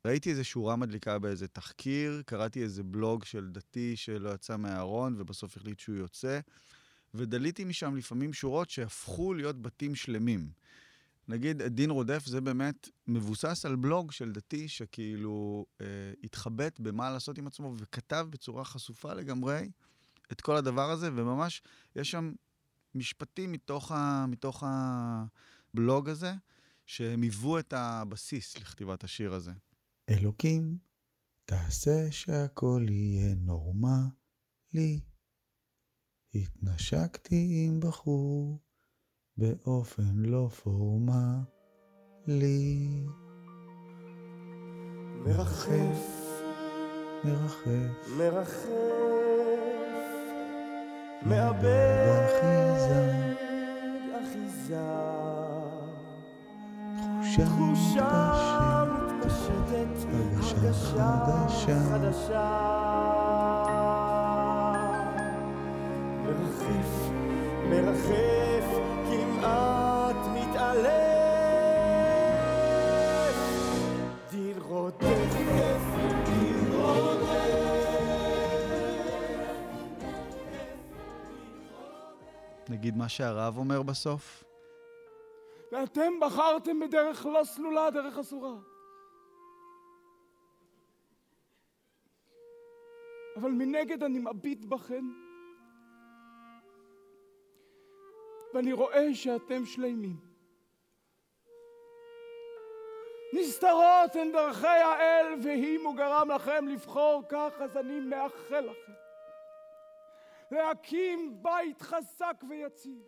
ראיתי 0.08 0.30
איזו 0.30 0.44
שורה 0.44 0.76
מדליקה 0.76 1.20
באיזה 1.20 1.48
תחקיר, 1.48 2.22
קראתי 2.26 2.64
איזה 2.64 2.84
בלוג 2.84 3.26
של 3.26 3.50
דתי 3.52 3.96
שלא 3.96 4.30
יצא 4.30 4.58
מהארון, 4.58 5.16
ובסוף 5.18 5.58
החליט 5.58 5.80
שהוא 5.80 5.96
יוצא, 5.96 6.40
ודליתי 7.14 7.64
משם 7.64 7.96
לפעמים 7.96 8.34
שורות 8.34 8.70
שהפכו 8.70 9.34
להיות 9.34 9.62
בתים 9.62 9.96
שלמים. 9.96 10.50
נגיד, 11.28 11.62
דין 11.62 11.90
רודף 11.90 12.26
זה 12.26 12.42
באמת 12.42 12.90
מבוסס 13.08 13.66
על 13.66 13.76
בלוג 13.76 14.12
של 14.12 14.32
דתי 14.32 14.68
שכאילו 14.68 15.66
אה, 15.82 15.86
התחבט 16.24 16.80
במה 16.80 17.10
לעשות 17.10 17.38
עם 17.38 17.48
עצמו 17.48 17.74
וכתב 17.78 18.28
בצורה 18.30 18.66
חשופה 18.66 19.14
לגמרי 19.14 19.70
את 20.32 20.42
כל 20.42 20.56
הדבר 20.56 20.92
הזה, 20.92 21.10
וממש 21.16 21.62
יש 21.96 22.12
שם 22.12 22.34
משפטים 22.96 23.52
מתוך, 23.52 23.92
ה, 23.92 24.26
מתוך 24.28 24.64
הבלוג 24.68 26.10
הזה, 26.10 26.34
שהם 26.86 27.22
היוו 27.22 27.60
את 27.60 27.74
הבסיס 27.74 28.58
לכתיבת 28.58 29.04
השיר 29.04 29.34
הזה. 29.34 29.52
אלוקים, 30.10 30.78
תעשה 31.46 32.12
שהכל 32.12 32.86
יהיה 32.90 33.36
נורמלי. 33.36 35.00
התנשקתי 36.36 37.66
עם 37.68 37.80
בחור 37.80 38.60
באופן 39.38 40.18
לא 40.18 40.48
פורמלי. 40.64 41.46
מרחף, 45.26 46.24
מרחף, 47.24 48.08
מרחף, 48.18 48.68
מאבד 51.26 52.08
אחיזה, 52.26 53.24
אחיזה, 54.22 54.84
תחושה 57.24 57.46
תחושה 57.46 58.73
מתפשטת, 59.52 60.10
הרגשה 60.14 61.76
חדשה. 61.92 62.50
מרחף, 66.24 67.12
מרחף, 67.70 68.66
כמעט 69.10 70.16
מתעלף. 70.34 70.94
דין 74.32 74.58
רודף, 74.62 75.84
נגיד 82.70 82.98
מה 82.98 83.10
שהרב 83.10 83.58
אומר 83.58 83.82
בסוף, 83.82 84.44
ואתם 85.72 86.14
בחרתם 86.22 86.80
בדרך 86.80 87.26
לא 87.26 87.44
סלולה, 87.44 87.90
דרך 87.92 88.18
אסורה. 88.18 88.73
אבל 93.36 93.52
מנגד 93.52 94.04
אני 94.04 94.20
מביט 94.20 94.66
בכם, 94.66 95.06
ואני 98.54 98.74
רואה 98.74 99.16
שאתם 99.16 99.66
שלמים. 99.66 100.34
נסתרות 103.34 104.16
הן 104.16 104.32
דרכי 104.32 104.68
האל, 104.68 105.26
ואם 105.44 105.82
הוא 105.86 105.96
גרם 105.96 106.32
לכם 106.32 106.68
לבחור 106.68 107.24
כך, 107.30 107.54
אז 107.60 107.78
אני 107.78 108.00
מאחל 108.00 108.60
לכם 108.60 108.94
להקים 110.52 111.44
בית 111.44 111.82
חזק 111.82 112.44
ויציב. 112.50 113.04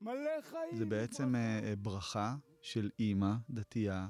מלא 0.00 0.40
חיים. 0.40 0.76
זה 0.76 0.86
בעצם 0.86 1.34
אה, 1.34 1.60
אה, 1.64 1.76
ברכה 1.76 2.34
של 2.60 2.90
אימא 2.98 3.32
דתייה 3.50 4.08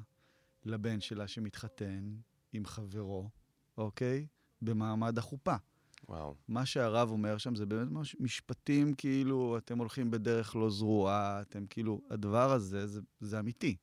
לבן 0.65 1.01
שלה 1.01 1.29
שמתחתן 1.29 2.17
עם 2.53 2.65
חברו, 2.65 3.31
אוקיי? 3.79 4.27
במעמד 4.63 5.19
החופה. 5.19 5.55
וואו. 6.09 6.35
מה 6.49 6.67
שהרב 6.67 7.11
אומר 7.11 7.39
שם 7.39 7.55
זה 7.55 7.67
באמת 7.67 7.91
מש, 7.91 8.17
משפטים 8.21 8.95
כאילו, 8.95 9.59
אתם 9.59 9.79
הולכים 9.79 10.11
בדרך 10.11 10.57
לא 10.57 10.71
זרועה, 10.71 11.41
אתם 11.41 11.67
כאילו, 11.67 12.01
הדבר 12.11 12.53
הזה, 12.53 12.87
זה, 12.87 13.01
זה 13.21 13.39
אמיתי. 13.39 13.77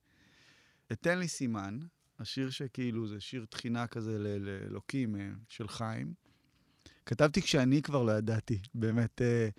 אתן 0.91 1.19
לי 1.19 1.27
סימן, 1.27 1.79
השיר 2.19 2.49
שכאילו, 2.49 3.07
זה 3.07 3.19
שיר 3.19 3.45
תחינה 3.49 3.87
כזה 3.87 4.17
לאלוקים 4.19 5.15
אה, 5.15 5.29
של 5.49 5.67
חיים. 5.67 6.13
כתבתי 7.05 7.41
כשאני 7.41 7.81
כבר 7.81 8.03
לא 8.03 8.11
ידעתי 8.11 8.59
באמת 8.73 9.21
אה, 9.21 9.49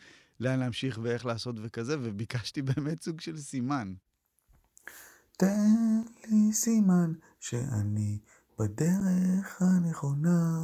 לאן 0.41 0.59
להמשיך 0.61 0.99
ואיך 1.03 1.27
לעשות 1.27 1.57
וכזה, 1.63 1.97
וביקשתי 2.03 2.63
באמת 2.69 3.03
סוג 3.03 3.21
של 3.21 3.37
סימן. 3.37 3.95
תן 5.39 6.03
לי 6.31 6.53
סימן 6.53 7.13
שאני 7.41 8.19
בדרך 8.59 9.63
הנכונה. 9.63 10.61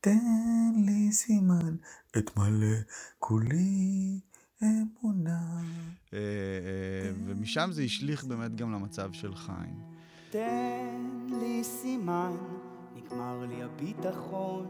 תן 0.00 0.72
לי 0.76 1.12
סימן, 1.12 1.76
אתמלא 2.18 2.76
כולי 3.18 4.20
אמונה. 4.62 5.62
אה, 6.12 6.18
אה, 6.18 7.12
ומשם 7.24 7.68
זה 7.72 7.82
השליך 7.82 8.24
באמת 8.24 8.54
גם 8.54 8.72
למצב 8.72 9.12
של 9.12 9.34
חיים. 9.34 9.80
תן 10.30 11.26
לי 11.40 11.64
סימן, 11.64 12.36
נגמר 12.94 13.46
לי 13.48 13.62
הביטחון. 13.62 14.66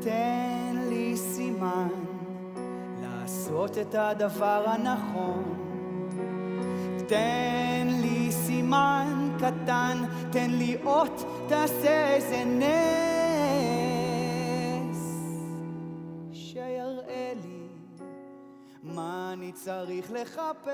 תן 0.00 0.76
לי 0.88 1.16
סימן 1.16 1.88
לעשות 3.02 3.78
את 3.78 3.94
הדבר 3.94 4.64
הנכון. 4.66 5.62
תן 7.08 7.55
סימן 8.66 9.36
קטן, 9.38 10.04
תן 10.32 10.50
לי 10.50 10.76
אות, 10.84 11.46
תעשה 11.48 12.14
איזה 12.14 12.44
נס. 12.44 12.66
שיראה 16.32 17.32
לי 17.42 17.68
מה 18.82 19.30
אני 19.32 19.52
צריך 19.52 20.10
לחפש. 20.10 20.70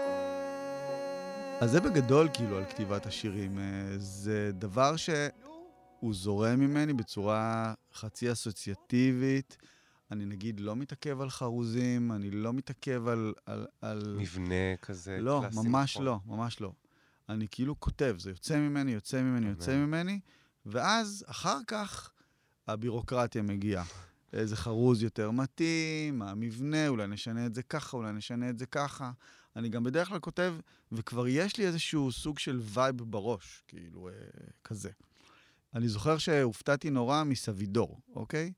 אז 1.61 1.71
זה 1.71 1.81
בגדול 1.81 2.29
כאילו 2.33 2.57
על 2.57 2.65
כתיבת 2.65 3.07
השירים. 3.07 3.59
אה, 3.59 3.65
זה 3.99 4.51
דבר 4.53 4.97
שהוא 4.97 6.15
זורם 6.15 6.61
ממני 6.61 6.93
בצורה 6.93 7.75
חצי 7.95 8.33
אסוציאטיבית. 8.33 9.57
אני 10.11 10.25
נגיד 10.25 10.61
לא 10.61 10.77
מתעכב 10.77 11.21
על 11.21 11.31
חרוזים, 11.31 12.13
אני 12.13 12.31
לא 12.31 12.53
מתעכב 12.53 13.09
על... 13.09 13.35
על, 13.47 13.67
על... 13.81 14.17
מבנה 14.19 14.77
כזה 14.83 15.19
לא, 15.21 15.41
קלאסי, 15.43 15.69
ממש 15.69 15.95
נכון? 15.97 16.07
לא, 16.07 16.19
ממש 16.27 16.61
לא. 16.61 16.73
אני 17.33 17.47
כאילו 17.51 17.81
כותב, 17.81 18.17
זה 18.19 18.31
יוצא 18.31 18.59
ממני, 18.59 18.93
יוצא 18.93 19.23
ממני, 19.23 19.49
יוצא. 19.49 19.77
ממני, 19.77 20.21
ואז 20.67 21.25
אחר 21.29 21.59
כך 21.67 22.13
הבירוקרטיה 22.69 23.43
מגיעה. 23.43 23.85
איזה 24.33 24.57
חרוז 24.57 25.03
יותר 25.03 25.31
מתאים, 25.31 26.23
המבנה, 26.23 26.89
אולי 26.89 27.07
נשנה 27.07 27.47
את 27.47 27.55
זה 27.55 27.63
ככה, 27.63 27.97
אולי 27.97 28.13
נשנה 28.13 28.51
את 28.51 28.59
זה 28.59 28.67
ככה. 28.67 29.13
אני 29.57 29.69
גם 29.69 29.85
בדרך 29.85 30.09
כלל 30.09 30.19
כותב, 30.19 30.55
וכבר 30.93 31.29
יש 31.29 31.57
לי 31.57 31.67
איזשהו 31.67 32.13
סוג 32.13 32.39
של 32.39 32.61
vibe 32.63 32.97
בראש, 32.97 33.65
כאילו, 33.69 34.09
אה, 34.09 34.15
כזה. 34.65 34.91
אני 35.75 35.89
זוכר 35.89 36.19
שהופתעתי 36.19 36.91
נורא 36.91 37.25
מסבידור, 37.25 38.01
אוקיי? 38.15 38.53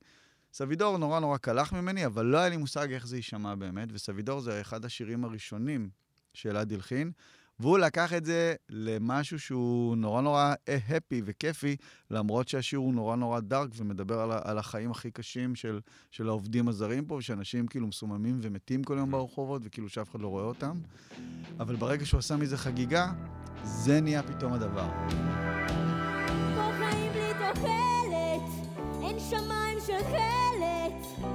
סבידור 0.53 0.97
נורא 0.97 1.19
נורא 1.19 1.37
קלח 1.37 1.73
ממני, 1.73 2.05
אבל 2.05 2.25
לא 2.25 2.37
היה 2.37 2.49
לי 2.49 2.57
מושג 2.57 2.91
איך 2.91 3.07
זה 3.07 3.15
יישמע 3.15 3.55
באמת, 3.55 3.89
וסבידור 3.91 4.39
זה 4.39 4.61
אחד 4.61 4.85
השירים 4.85 5.25
הראשונים 5.25 5.89
שאלעד 6.33 6.73
הלחין, 6.73 7.11
והוא 7.59 7.77
לקח 7.77 8.13
את 8.13 8.25
זה 8.25 8.55
למשהו 8.69 9.39
שהוא 9.39 9.97
נורא 9.97 10.21
נורא 10.21 10.53
הפי 10.89 11.21
וכיפי, 11.25 11.75
למרות 12.11 12.47
שהשיר 12.47 12.79
הוא 12.79 12.93
נורא 12.93 13.15
נורא 13.15 13.39
דארק 13.39 13.69
ומדבר 13.75 14.19
על, 14.19 14.31
על 14.43 14.57
החיים 14.57 14.91
הכי 14.91 15.11
קשים 15.11 15.55
של, 15.55 15.79
של 16.11 16.27
העובדים 16.27 16.67
הזרים 16.67 17.05
פה, 17.05 17.15
ושאנשים 17.15 17.67
כאילו 17.67 17.87
מסוממים 17.87 18.39
ומתים 18.41 18.83
כל 18.83 18.95
יום 18.97 19.11
ברחובות, 19.11 19.61
וכאילו 19.65 19.89
שאף 19.89 20.11
אחד 20.11 20.21
לא 20.21 20.27
רואה 20.27 20.43
אותם. 20.43 20.79
אבל 21.59 21.75
ברגע 21.75 22.05
שהוא 22.05 22.17
עשה 22.19 22.35
מזה 22.35 22.57
חגיגה, 22.57 23.11
זה 23.63 24.01
נהיה 24.01 24.23
פתאום 24.23 24.53
הדבר. 24.53 24.89
פה 26.55 26.71
חיים 26.77 27.11
בלי 27.11 27.31
תוחלת, 27.33 28.75
אין 29.03 29.19
שמיים 29.19 29.77
של 29.87 30.03
חלת, 30.03 31.25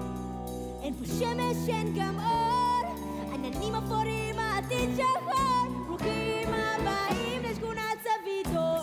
אין 0.82 0.94
פה 0.94 1.04
שמש, 1.06 1.68
אין 1.68 1.94
גם 1.98 2.18
אור, 2.18 2.94
עננים 3.34 3.74
אפורים, 3.74 4.38
העתיד 4.38 4.90
שחור, 4.96 5.49
הבאים 6.86 7.42
לשכונת 7.42 7.98
סבידור. 8.02 8.80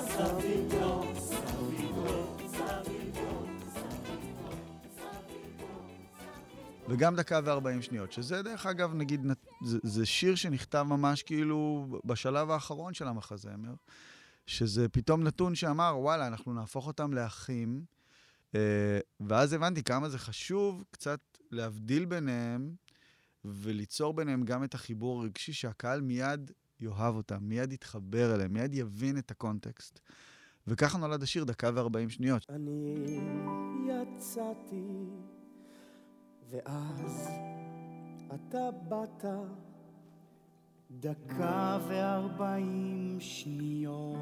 וגם 6.89 7.15
דקה 7.15 7.39
וארבעים 7.45 7.81
שניות, 7.81 8.11
שזה 8.11 8.41
דרך 8.41 8.65
אגב, 8.65 8.93
נגיד, 8.93 9.25
זה, 9.63 9.77
זה 9.83 10.05
שיר 10.05 10.35
שנכתב 10.35 10.85
ממש 10.89 11.23
כאילו 11.23 11.87
בשלב 12.05 12.51
האחרון 12.51 12.93
של 12.93 13.07
המחזמר, 13.07 13.73
שזה 14.45 14.89
פתאום 14.89 15.23
נתון 15.23 15.55
שאמר, 15.55 15.93
וואלה, 15.97 16.27
אנחנו 16.27 16.53
נהפוך 16.53 16.87
אותם 16.87 17.13
לאחים, 17.13 17.85
אה, 18.55 18.99
ואז 19.19 19.53
הבנתי 19.53 19.83
כמה 19.83 20.09
זה 20.09 20.19
חשוב 20.19 20.83
קצת 20.91 21.19
להבדיל 21.51 22.05
ביניהם 22.05 22.75
וליצור 23.45 24.13
ביניהם 24.13 24.43
גם 24.43 24.63
את 24.63 24.73
החיבור 24.73 25.21
הרגשי 25.21 25.53
שהקהל 25.53 26.01
מיד 26.01 26.51
יאהב 26.79 27.15
אותם, 27.15 27.37
מיד 27.41 27.71
יתחבר 27.71 28.35
אליהם, 28.35 28.53
מיד 28.53 28.73
יבין 28.73 29.17
את 29.17 29.31
הקונטקסט. 29.31 29.99
וככה 30.67 30.97
נולד 30.97 31.23
השיר 31.23 31.43
דקה 31.43 31.69
וארבעים 31.73 32.09
שניות. 32.09 32.45
אני 32.49 32.95
יצאתי, 33.87 35.09
ואז 36.49 37.29
אתה 38.35 38.71
באת, 38.71 39.25
דקה 40.91 41.77
וארבעים 41.87 43.17
שניות. 43.19 44.17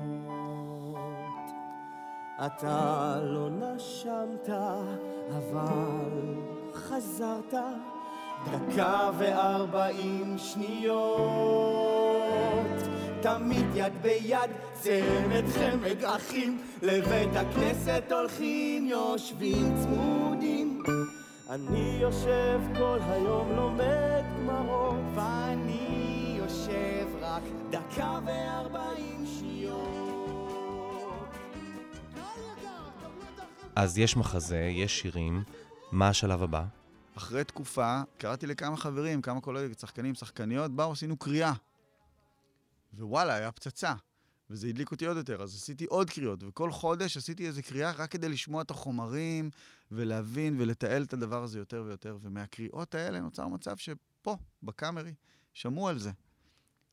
אתה 2.45 3.19
לא 3.23 3.49
נשמת, 3.49 4.49
אבל 5.37 6.35
חזרת, 6.73 7.53
דקה 8.45 9.11
וארבעים 9.19 10.37
שניות. 10.37 12.04
תמיד 13.21 13.65
יד 13.75 13.93
ביד, 14.01 14.49
צמד 14.73 15.43
חמד 15.53 16.03
אחים, 16.03 16.61
לבית 16.81 17.35
הכנסת 17.35 18.03
הולכים, 18.11 18.87
יושבים 18.87 19.75
צמודים. 19.83 20.83
אני 21.49 21.97
יושב 22.01 22.59
כל 22.77 22.99
היום 23.01 23.51
לומד 23.55 24.23
גמרות, 24.37 24.95
ואני 25.15 26.37
יושב 26.39 27.07
רק 27.21 27.43
דקה 27.69 28.19
וארבעים 28.25 29.25
שניות. 29.25 29.85
אז 33.75 33.97
יש 33.97 34.17
מחזה, 34.17 34.69
יש 34.73 34.99
שירים, 34.99 35.43
מה 35.91 36.09
השלב 36.09 36.43
הבא? 36.43 36.63
אחרי 37.17 37.43
תקופה, 37.43 38.01
קראתי 38.17 38.47
לכמה 38.47 38.77
חברים, 38.77 39.21
כמה 39.21 39.41
קולגות, 39.41 39.79
שחקנים, 39.79 40.15
שחקניות, 40.15 40.71
באו, 40.71 40.91
עשינו 40.91 41.17
קריאה. 41.17 41.53
ווואלה, 42.99 43.35
היה 43.35 43.51
פצצה. 43.51 43.93
וזה 44.49 44.67
הדליק 44.67 44.91
אותי 44.91 45.05
עוד 45.05 45.17
יותר, 45.17 45.43
אז 45.43 45.55
עשיתי 45.55 45.85
עוד 45.85 46.09
קריאות, 46.09 46.43
וכל 46.43 46.71
חודש 46.71 47.17
עשיתי 47.17 47.47
איזה 47.47 47.61
קריאה 47.61 47.91
רק 47.91 48.11
כדי 48.11 48.29
לשמוע 48.29 48.61
את 48.61 48.71
החומרים, 48.71 49.49
ולהבין 49.91 50.61
ולתעל 50.61 51.03
את 51.03 51.13
הדבר 51.13 51.43
הזה 51.43 51.59
יותר 51.59 51.83
ויותר. 51.85 52.17
ומהקריאות 52.21 52.95
האלה 52.95 53.19
נוצר 53.19 53.47
מצב 53.47 53.77
שפה, 53.77 54.37
בקאמרי, 54.63 55.13
שמעו 55.53 55.87
על 55.87 55.99
זה. 55.99 56.11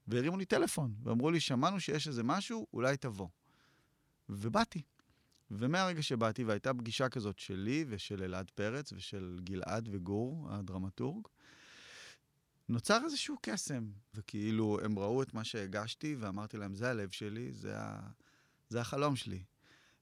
והרימו 0.09 0.37
לי 0.37 0.45
טלפון, 0.45 0.95
ואמרו 1.03 1.31
לי, 1.31 1.41
שמענו 1.41 1.81
שיש 1.81 2.09
איזה 2.09 2.23
משהו, 2.23 2.67
אולי 2.73 2.97
תבוא. 2.97 3.29
ובאתי. 4.29 4.83
ומהרגע 5.51 6.03
שבאתי, 6.03 6.45
והייתה 6.45 6.75
פגישה 6.75 7.09
כזאת 7.09 7.38
שלי 7.38 7.85
ושל 7.88 8.23
אלעד 8.23 8.51
פרץ 8.51 8.93
ושל 8.93 9.38
גלעד 9.45 9.88
וגור, 9.93 10.47
הדרמטורג, 10.51 11.27
נוצר 12.68 13.01
איזשהו 13.05 13.37
קסם. 13.42 13.90
וכאילו, 14.14 14.79
הם 14.85 14.98
ראו 14.98 15.22
את 15.22 15.35
מה 15.35 15.44
שהגשתי, 15.44 16.16
ואמרתי 16.18 16.57
להם, 16.57 16.75
זה 16.75 16.90
הלב 16.90 17.11
שלי, 17.11 17.53
זה, 17.53 17.79
ה... 17.81 18.01
זה 18.68 18.81
החלום 18.81 19.16
שלי. 19.16 19.42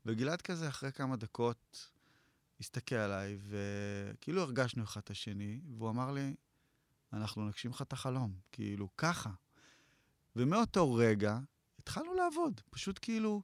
וגלעד 0.06 0.42
כזה, 0.42 0.68
אחרי 0.68 0.92
כמה 0.92 1.16
דקות, 1.16 1.90
הסתכל 2.60 2.94
עליי, 2.94 3.38
וכאילו 3.42 4.42
הרגשנו 4.42 4.84
אחד 4.84 5.00
את 5.00 5.10
השני, 5.10 5.60
והוא 5.76 5.90
אמר 5.90 6.12
לי, 6.12 6.34
אנחנו 7.12 7.48
נגשים 7.48 7.70
לך 7.70 7.82
את 7.82 7.92
החלום, 7.92 8.32
כאילו, 8.52 8.88
ככה. 8.96 9.30
ומאותו 10.36 10.94
רגע 10.94 11.38
התחלנו 11.78 12.14
לעבוד, 12.14 12.60
פשוט 12.70 12.98
כאילו, 13.02 13.42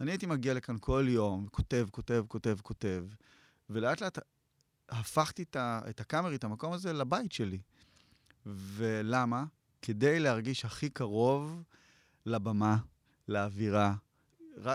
אני 0.00 0.10
הייתי 0.10 0.26
מגיע 0.26 0.54
לכאן 0.54 0.76
כל 0.80 1.04
יום, 1.08 1.46
כותב, 1.46 1.86
כותב, 1.90 2.24
כותב, 2.28 2.56
כותב, 2.62 3.06
ולאט 3.70 4.00
לאט 4.00 4.18
הפכתי 4.88 5.42
את, 5.42 5.56
ה, 5.56 5.80
את 5.90 6.00
הקאמרי, 6.00 6.36
את 6.36 6.44
המקום 6.44 6.72
הזה, 6.72 6.92
לבית 6.92 7.32
שלי. 7.32 7.58
ולמה? 8.46 9.44
כדי 9.82 10.20
להרגיש 10.20 10.64
הכי 10.64 10.90
קרוב 10.90 11.62
לבמה, 12.26 12.76
לאווירה. 13.28 13.94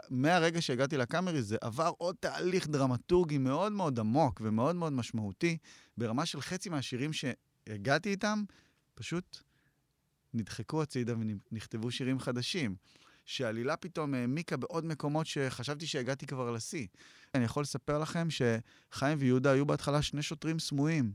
מהרגע 0.09 0.61
שהגעתי 0.61 0.97
לקאמרי 0.97 1.41
זה 1.41 1.57
עבר 1.61 1.91
עוד 1.97 2.15
תהליך 2.19 2.67
דרמטורגי 2.67 3.37
מאוד 3.37 3.71
מאוד 3.71 3.99
עמוק 3.99 4.41
ומאוד 4.43 4.75
מאוד 4.75 4.93
משמעותי, 4.93 5.57
ברמה 5.97 6.25
של 6.25 6.41
חצי 6.41 6.69
מהשירים 6.69 7.11
שהגעתי 7.13 8.09
איתם, 8.09 8.43
פשוט 8.95 9.37
נדחקו 10.33 10.81
הצידה 10.81 11.13
ונכתבו 11.51 11.91
שירים 11.91 12.19
חדשים. 12.19 12.75
שעלילה 13.25 13.77
פתאום 13.77 14.13
העמיקה 14.13 14.57
בעוד 14.57 14.85
מקומות 14.85 15.25
שחשבתי 15.27 15.87
שהגעתי 15.87 16.25
כבר 16.25 16.51
לשיא. 16.51 16.87
אני 17.35 17.45
יכול 17.45 17.63
לספר 17.63 17.99
לכם 17.99 18.27
שחיים 18.29 19.17
ויהודה 19.21 19.51
היו 19.51 19.65
בהתחלה 19.65 20.01
שני 20.01 20.21
שוטרים 20.21 20.59
סמויים 20.59 21.11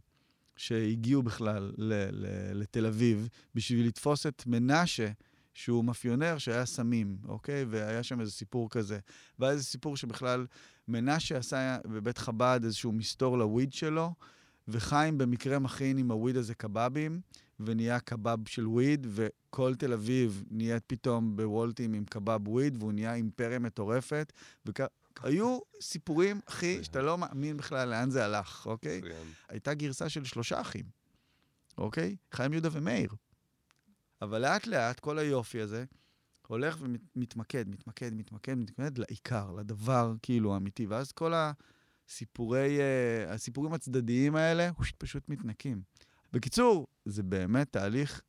שהגיעו 0.57 1.23
בכלל 1.23 1.73
ל- 1.79 1.93
ל- 2.13 2.61
לתל 2.61 2.87
אביב 2.87 3.29
בשביל 3.55 3.87
לתפוס 3.87 4.27
את 4.27 4.43
מנשה, 4.47 5.09
שהוא 5.55 5.85
מאפיונר 5.85 6.39
שהיה 6.39 6.67
סמים, 6.67 7.17
אוקיי? 7.29 7.65
והיה 7.69 8.03
שם 8.03 8.21
איזה 8.21 8.33
סיפור 8.33 8.71
כזה. 8.71 8.99
והיה 9.39 9.53
איזה 9.53 9.65
סיפור 9.65 9.97
שבכלל 9.97 10.47
מנשה 10.89 11.37
עשה 11.37 11.79
בבית 11.85 12.19
חב"ד 12.19 12.61
איזשהו 12.65 12.93
מסתור 12.93 13.39
לוויד 13.39 13.73
שלו, 13.73 14.15
וחיים 14.69 15.19
במקרה 15.19 15.59
מכין 15.59 15.99
עם 15.99 16.11
הוויד 16.11 16.37
הזה 16.37 16.55
קבבים, 16.55 17.21
ונהיה 17.61 18.01
קבב 18.01 18.39
של 18.47 18.67
וויד, 18.69 19.07
וכל 19.11 19.75
תל 19.75 19.93
אביב 19.93 20.45
נהיית 20.51 20.83
פתאום 20.87 21.37
בוולטים 21.37 21.95
עם 21.95 22.05
קבב 22.05 22.49
וויד, 22.49 22.77
והוא 22.79 22.93
נהיה 22.93 23.15
אימפריה 23.15 23.59
מטורפת. 23.59 24.33
והיו 25.23 25.59
סיפורים, 25.81 26.41
אחי, 26.47 26.85
שאתה 26.85 27.03
לא 27.03 27.19
מאמין 27.19 27.57
בכלל 27.57 27.89
לאן 27.89 28.11
זה 28.11 28.25
הלך, 28.25 28.67
אוקיי? 28.67 29.01
הייתה 29.49 29.75
גרסה 29.75 30.09
של 30.09 30.25
שלושה 30.25 30.61
אחים, 30.61 30.85
אוקיי? 31.79 32.17
חיים 32.35 32.53
יהודה 32.53 32.69
ומאיר. 32.73 33.11
אבל 34.23 34.43
לאט 34.43 34.67
לאט 34.67 35.01
כל 35.01 35.19
היופי 35.19 35.61
הזה 35.61 35.85
הולך 36.47 36.77
ומתמקד, 36.81 37.69
מתמקד, 37.69 38.15
מתמקד, 38.15 38.55
מתמקד 38.55 38.99
לעיקר, 38.99 39.53
לדבר 39.53 40.15
כאילו 40.23 40.55
האמיתי. 40.55 40.87
ואז 40.87 41.13
כל 41.13 41.33
הסיפורי, 41.35 42.81
אה, 42.81 43.35
הסיפורים 43.35 43.73
הצדדיים 43.73 44.37
האלה 44.37 44.71
פשוט 44.99 45.29
מתנקים. 45.29 45.83
בקיצור, 46.33 46.87
זה 47.05 47.23
באמת 47.23 47.73
תהליך 47.73 48.23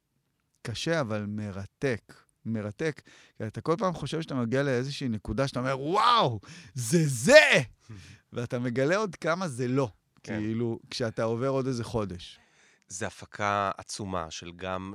קשה, 0.62 1.02
אבל 1.02 1.26
מרתק. 1.26 2.14
מרתק. 2.46 3.02
כי 3.38 3.48
אתה 3.48 3.62
כל 3.62 3.76
פעם 3.80 3.94
חושב 3.94 4.22
שאתה 4.22 4.36
מגיע 4.36 4.64
לאיזושהי 4.64 5.10
נקודה 5.10 5.48
שאתה 5.48 5.60
אומר, 5.60 5.80
וואו, 5.80 6.40
זה 6.76 7.04
זה! 7.08 7.60
ואתה 8.34 8.60
מגלה 8.60 8.96
עוד 8.98 9.16
כמה 9.16 9.48
זה 9.48 9.68
לא. 9.68 9.90
כן. 10.24 10.40
כאילו, 10.40 10.80
כשאתה 10.90 11.24
עובר 11.24 11.48
עוד 11.48 11.68
איזה 11.68 11.84
חודש. 11.84 12.40
זה 12.88 13.08
הפקה 13.08 13.72
עצומה 13.78 14.32
של 14.32 14.52
גם 14.56 14.94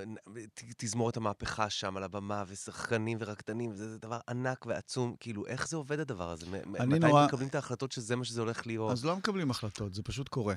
תזמורת 0.76 1.16
המהפכה 1.16 1.70
שם 1.70 1.96
על 1.96 2.02
הבמה, 2.02 2.44
ושחקנים 2.48 3.18
ורקדנים, 3.20 3.70
וזה 3.70 3.90
זה 3.90 3.98
דבר 3.98 4.20
ענק 4.28 4.66
ועצום. 4.66 5.14
כאילו, 5.20 5.46
איך 5.46 5.68
זה 5.68 5.76
עובד 5.76 6.00
הדבר 6.00 6.30
הזה? 6.30 6.46
מתי 6.66 6.98
נורא- 6.98 7.26
מקבלים 7.26 7.48
את 7.48 7.54
ההחלטות 7.54 7.92
שזה 7.92 8.16
מה 8.16 8.24
שזה 8.24 8.40
הולך 8.40 8.66
להיות? 8.66 8.92
אז 8.92 9.04
לא 9.04 9.16
מקבלים 9.16 9.50
החלטות, 9.50 9.94
זה 9.94 10.02
פשוט 10.02 10.28
קורה. 10.28 10.54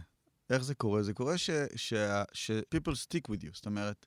איך 0.50 0.64
זה 0.64 0.76
קורה? 0.76 1.04
זה 1.04 1.14
קורה 1.14 1.38
ש, 1.38 1.50
ש, 1.76 1.94
ש 2.34 2.52
stick 2.52 3.32
with 3.32 3.42
you, 3.44 3.50
זאת 3.54 3.66
אומרת, 3.66 4.06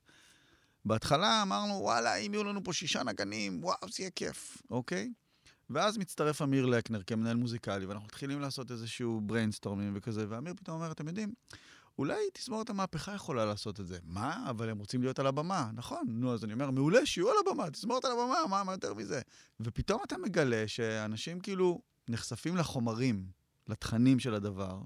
בהתחלה 0.85 1.41
אמרנו, 1.41 1.73
וואלה, 1.73 2.15
אם 2.15 2.33
יהיו 2.33 2.43
לנו 2.43 2.63
פה 2.63 2.73
שישה 2.73 3.03
נגנים, 3.03 3.63
וואו, 3.63 3.77
זה 3.89 4.03
יהיה 4.03 4.09
כיף, 4.09 4.57
אוקיי? 4.71 5.13
ואז 5.69 5.97
מצטרף 5.97 6.41
אמיר 6.41 6.65
לקנר 6.65 7.01
כמנהל 7.07 7.37
מוזיקלי, 7.37 7.85
ואנחנו 7.85 8.05
מתחילים 8.05 8.41
לעשות 8.41 8.71
איזשהו 8.71 9.21
brainstorming 9.29 9.91
וכזה, 9.93 10.25
ואמיר 10.29 10.53
פתאום 10.53 10.77
אומר, 10.77 10.91
אתם 10.91 11.07
יודעים, 11.07 11.33
אולי 11.99 12.19
תזמורת 12.33 12.69
המהפכה 12.69 13.13
יכולה 13.13 13.45
לעשות 13.45 13.79
את 13.79 13.87
זה. 13.87 13.97
מה? 14.03 14.45
אבל 14.49 14.69
הם 14.69 14.77
רוצים 14.77 15.01
להיות 15.01 15.19
על 15.19 15.27
הבמה. 15.27 15.69
נכון, 15.73 16.03
נו, 16.07 16.33
אז 16.33 16.43
אני 16.43 16.53
אומר, 16.53 16.71
מעולה, 16.71 17.05
שיהיו 17.05 17.29
על 17.29 17.35
הבמה, 17.45 17.71
תזמורת 17.71 18.05
על 18.05 18.11
הבמה, 18.11 18.35
מה, 18.49 18.63
מה 18.63 18.71
יותר 18.71 18.93
מזה? 18.93 19.21
ופתאום 19.59 20.01
אתה 20.03 20.17
מגלה 20.17 20.63
שאנשים 20.67 21.39
כאילו 21.39 21.81
נחשפים 22.09 22.55
לחומרים, 22.55 23.25
לתכנים 23.67 24.19
של 24.19 24.33
הדבר. 24.33 24.79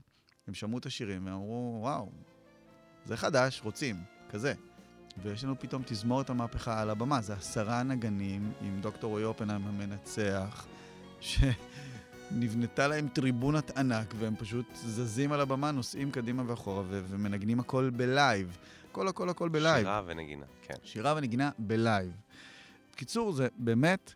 הם 0.47 0.53
שמעו 0.53 0.77
את 0.77 0.85
השירים 0.85 1.25
והם 1.25 1.35
אמרו, 1.35 1.79
וואו, 1.81 2.11
זה 3.05 3.17
חדש, 3.17 3.61
רוצים, 3.63 4.03
כזה. 4.29 4.53
ויש 5.21 5.43
לנו 5.43 5.59
פתאום 5.59 5.83
תזמורת 5.85 6.29
המהפכה 6.29 6.81
על 6.81 6.89
הבמה. 6.89 7.21
זה 7.21 7.33
עשרה 7.33 7.83
נגנים 7.83 8.51
עם 8.61 8.81
דוקטור 8.81 9.11
רועי 9.11 9.23
אופנהיים 9.23 9.67
המנצח, 9.67 10.65
שנבנתה 11.19 12.87
להם 12.87 13.07
טריבונת 13.07 13.77
ענק, 13.77 14.13
והם 14.19 14.35
פשוט 14.35 14.65
זזים 14.75 15.31
על 15.31 15.41
הבמה, 15.41 15.71
נוסעים 15.71 16.11
קדימה 16.11 16.43
ואחורה, 16.47 16.81
ו- 16.81 17.03
ומנגנים 17.07 17.59
הכל 17.59 17.89
בלייב. 17.89 18.57
הכל 18.91 19.07
הכל 19.07 19.29
הכל 19.29 19.49
ב 19.49 19.55
live. 19.55 19.85
שירה 19.85 20.01
ונגינה, 20.05 20.45
כן. 20.61 20.73
שירה 20.83 21.13
ונגינה 21.17 21.51
ב 21.59 21.68
live. 21.68 22.11
בקיצור, 22.93 23.31
זה 23.31 23.47
באמת... 23.57 24.13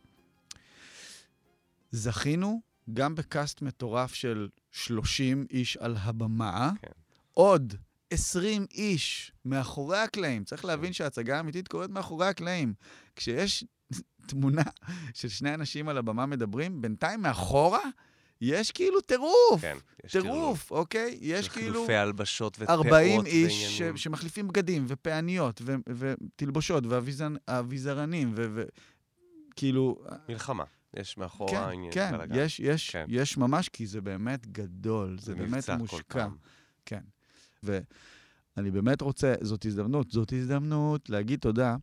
זכינו 1.92 2.62
גם 2.94 3.16
ב 3.16 3.25
cast 3.25 3.62
מטורף 3.62 4.14
של 4.14 4.50
30 4.72 5.46
איש 5.50 5.78
על 5.78 5.96
הבמה, 6.00 6.72
כן. 6.82 6.88
עוד 7.34 7.74
20 8.14 8.66
איש 8.72 9.32
מאחורי 9.46 9.98
הקלעים. 9.98 10.44
צריך 10.44 10.66
להבין 10.66 10.94
שההצגה 10.94 11.38
האמיתית 11.38 11.68
קורית 11.68 11.92
מאחורי 11.92 12.28
הקלעים. 12.28 12.74
כשיש 13.16 13.66
תמונה 14.28 14.64
של 15.14 15.30
שני 15.30 15.54
אנשים 15.54 15.90
על 15.90 15.98
הבמה 15.98 16.26
מדברים, 16.26 16.82
בינתיים 16.82 17.22
מאחורה 17.22 17.80
יש 18.42 18.72
כאילו 18.72 19.02
טירוף. 19.02 19.62
כן, 19.62 19.78
יש 20.04 20.12
טירוף, 20.12 20.72
אוקיי? 20.72 21.18
יש 21.22 21.50
כאילו... 21.50 21.74
חילופי 21.74 21.94
הלבשות 21.94 22.58
ופאות 22.60 22.86
40 22.86 23.26
איש 23.26 23.78
ש-. 23.78 23.82
שמחליפים 23.96 24.48
בגדים 24.48 24.86
ופעניות 24.88 25.62
ו- 25.66 25.76
ותלבושות 25.88 26.84
ואביזרנים 26.88 28.36
וכאילו... 28.36 30.04
מלחמה. 30.30 30.64
יש 30.96 31.18
מאחורה 31.18 31.52
כן, 31.52 31.74
עניין. 31.74 31.92
כן. 31.92 32.16
יש, 32.34 32.60
יש, 32.60 32.90
כן. 32.90 33.06
יש 33.08 33.38
ממש, 33.38 33.70
כי 33.70 33.88
זה 33.88 34.02
באמת 34.02 34.48
גדול, 34.48 35.18
זה, 35.20 35.26
זה 35.26 35.36
באמת 35.36 35.70
מושקע. 35.70 36.28
כן. 36.86 37.02
ואני 37.64 38.72
באמת 38.72 39.02
רוצה, 39.02 39.36
זאת 39.42 39.66
הזדמנות, 39.66 40.12
זאת 40.12 40.34
הזדמנות 40.34 41.10
להגיד 41.10 41.40
תודה 41.40 41.76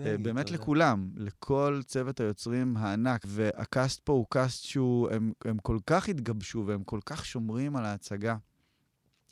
אה, 0.00 0.18
באמת 0.18 0.46
תודה. 0.46 0.58
לכולם, 0.58 1.10
לכל 1.16 1.80
צוות 1.86 2.20
היוצרים 2.20 2.76
הענק. 2.76 3.22
והקאסט 3.26 4.00
פה 4.04 4.12
הוא 4.12 4.26
קאסט 4.28 4.64
שהוא, 4.64 5.10
הם, 5.10 5.32
הם 5.44 5.58
כל 5.58 5.78
כך 5.86 6.08
התגבשו 6.08 6.64
והם 6.66 6.84
כל 6.84 7.00
כך 7.06 7.26
שומרים 7.26 7.76
על 7.76 7.84
ההצגה. 7.84 8.36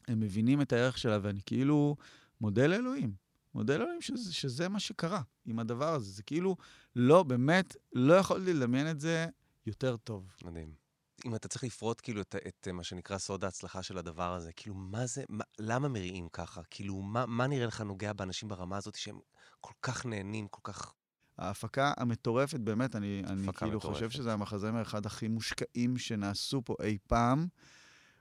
הם 0.08 0.20
מבינים 0.20 0.60
את 0.60 0.72
הערך 0.72 0.98
שלה, 0.98 1.18
ואני 1.22 1.40
כאילו 1.46 1.96
מודה 2.40 2.66
לאלוהים. 2.66 3.12
מודה 3.54 3.76
לאלוהים 3.76 4.00
שזה, 4.00 4.34
שזה 4.34 4.68
מה 4.68 4.80
שקרה 4.80 5.22
עם 5.46 5.58
הדבר 5.58 5.94
הזה. 5.94 6.10
זה 6.10 6.22
כאילו, 6.22 6.56
לא, 6.96 7.22
באמת, 7.22 7.76
לא 7.92 8.14
יכולתי 8.14 8.54
לדמיין 8.54 8.90
את 8.90 9.00
זה 9.00 9.26
יותר 9.66 9.96
טוב. 9.96 10.30
מדהים. 10.44 10.87
אם 11.26 11.34
אתה 11.34 11.48
צריך 11.48 11.64
לפרוט 11.64 12.00
כאילו 12.02 12.20
את, 12.20 12.36
את 12.48 12.68
מה 12.68 12.84
שנקרא 12.84 13.18
סוד 13.18 13.44
ההצלחה 13.44 13.82
של 13.82 13.98
הדבר 13.98 14.34
הזה, 14.34 14.52
כאילו 14.52 14.74
מה 14.74 15.06
זה, 15.06 15.24
מה, 15.28 15.44
למה 15.58 15.88
מריעים 15.88 16.28
ככה? 16.28 16.60
כאילו 16.70 17.02
מה, 17.02 17.26
מה 17.26 17.46
נראה 17.46 17.66
לך 17.66 17.80
נוגע 17.80 18.12
באנשים 18.12 18.48
ברמה 18.48 18.76
הזאת 18.76 18.94
שהם 18.94 19.18
כל 19.60 19.74
כך 19.82 20.06
נהנים, 20.06 20.48
כל 20.48 20.60
כך... 20.64 20.92
ההפקה 21.38 21.92
המטורפת, 21.96 22.60
באמת, 22.60 22.96
אני, 22.96 23.22
אני 23.26 23.52
כאילו 23.52 23.80
חושב 23.80 23.94
מטורפת. 23.94 24.14
שזה 24.14 24.32
המחזמר 24.32 24.82
אחד 24.82 25.06
הכי 25.06 25.28
מושקעים 25.28 25.98
שנעשו 25.98 26.62
פה 26.64 26.74
אי 26.82 26.98
פעם, 27.06 27.46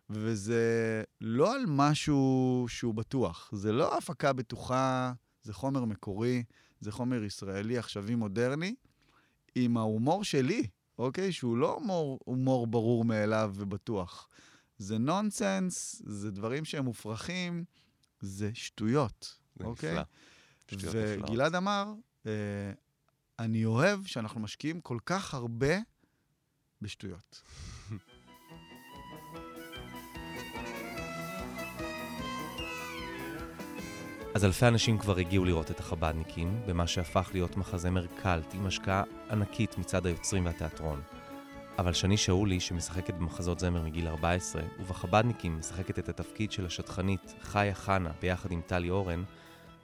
וזה 0.10 1.04
לא 1.22 1.56
על 1.56 1.64
משהו 1.68 2.66
שהוא 2.70 2.94
בטוח. 2.96 3.50
זה 3.54 3.72
לא 3.72 3.98
הפקה 3.98 4.34
בטוחה, 4.34 5.14
זה 5.44 5.54
חומר 5.54 5.86
מקורי, 5.86 6.44
זה 6.80 6.92
חומר 6.92 7.24
ישראלי 7.24 7.78
עכשווי 7.78 8.16
מודרני, 8.16 8.76
עם 9.56 9.78
ההומור 9.78 10.24
שלי, 10.24 10.68
אוקיי? 11.00 11.32
שהוא 11.32 11.58
לא 11.58 11.74
הומור, 11.74 12.20
הומור 12.26 12.68
ברור 12.68 13.06
מאליו 13.06 13.54
ובטוח. 13.56 14.30
זה 14.78 14.98
נונסנס, 14.98 16.02
זה 16.06 16.32
דברים 16.32 16.66
שהם 16.66 16.86
מופרכים, 16.86 17.66
זה 18.20 18.52
שטויות, 18.54 19.38
זה 19.60 19.66
אוקיי? 19.66 19.92
נפלא. 19.92 20.04
שטויות. 20.68 20.96
וגלעד 20.96 21.56
אמר, 21.56 21.94
אה, 22.26 22.32
אני 23.40 23.66
אוהב 23.66 24.06
שאנחנו 24.06 24.40
משקיעים 24.40 24.82
כל 24.82 24.98
כך 25.06 25.34
הרבה 25.34 25.76
בשטויות. 26.82 27.42
אז 34.38 34.45
אלפי 34.45 34.67
אנשים 34.67 34.97
כבר 34.97 35.17
הגיעו 35.17 35.45
לראות 35.45 35.71
את 35.71 35.80
החבדניקים, 35.80 36.62
במה 36.67 36.88
שהפך 36.88 37.30
להיות 37.34 37.58
מחזמר 37.58 38.06
קאלט 38.08 38.54
עם 38.54 38.65
השקעה 38.65 39.04
ענקית 39.32 39.78
מצד 39.78 40.06
היוצרים 40.06 40.45
והתיאטרון. 40.45 41.02
אבל 41.78 41.93
שני 41.93 42.17
שאולי, 42.17 42.60
שמשחקת 42.60 43.13
במחזות 43.13 43.60
זמר 43.60 43.84
מגיל 43.84 44.08
14, 44.08 44.62
ובחבדניקים 44.80 45.60
משחקת 45.60 46.00
את 46.00 46.10
התפקיד 46.10 46.52
של 46.52 46.65
השטחנית 46.65 47.34
חיה 47.41 47.76
חנה 47.76 48.12
ביחד 48.21 48.52
עם 48.52 48.62
טלי 48.62 48.89
אורן, 48.89 49.23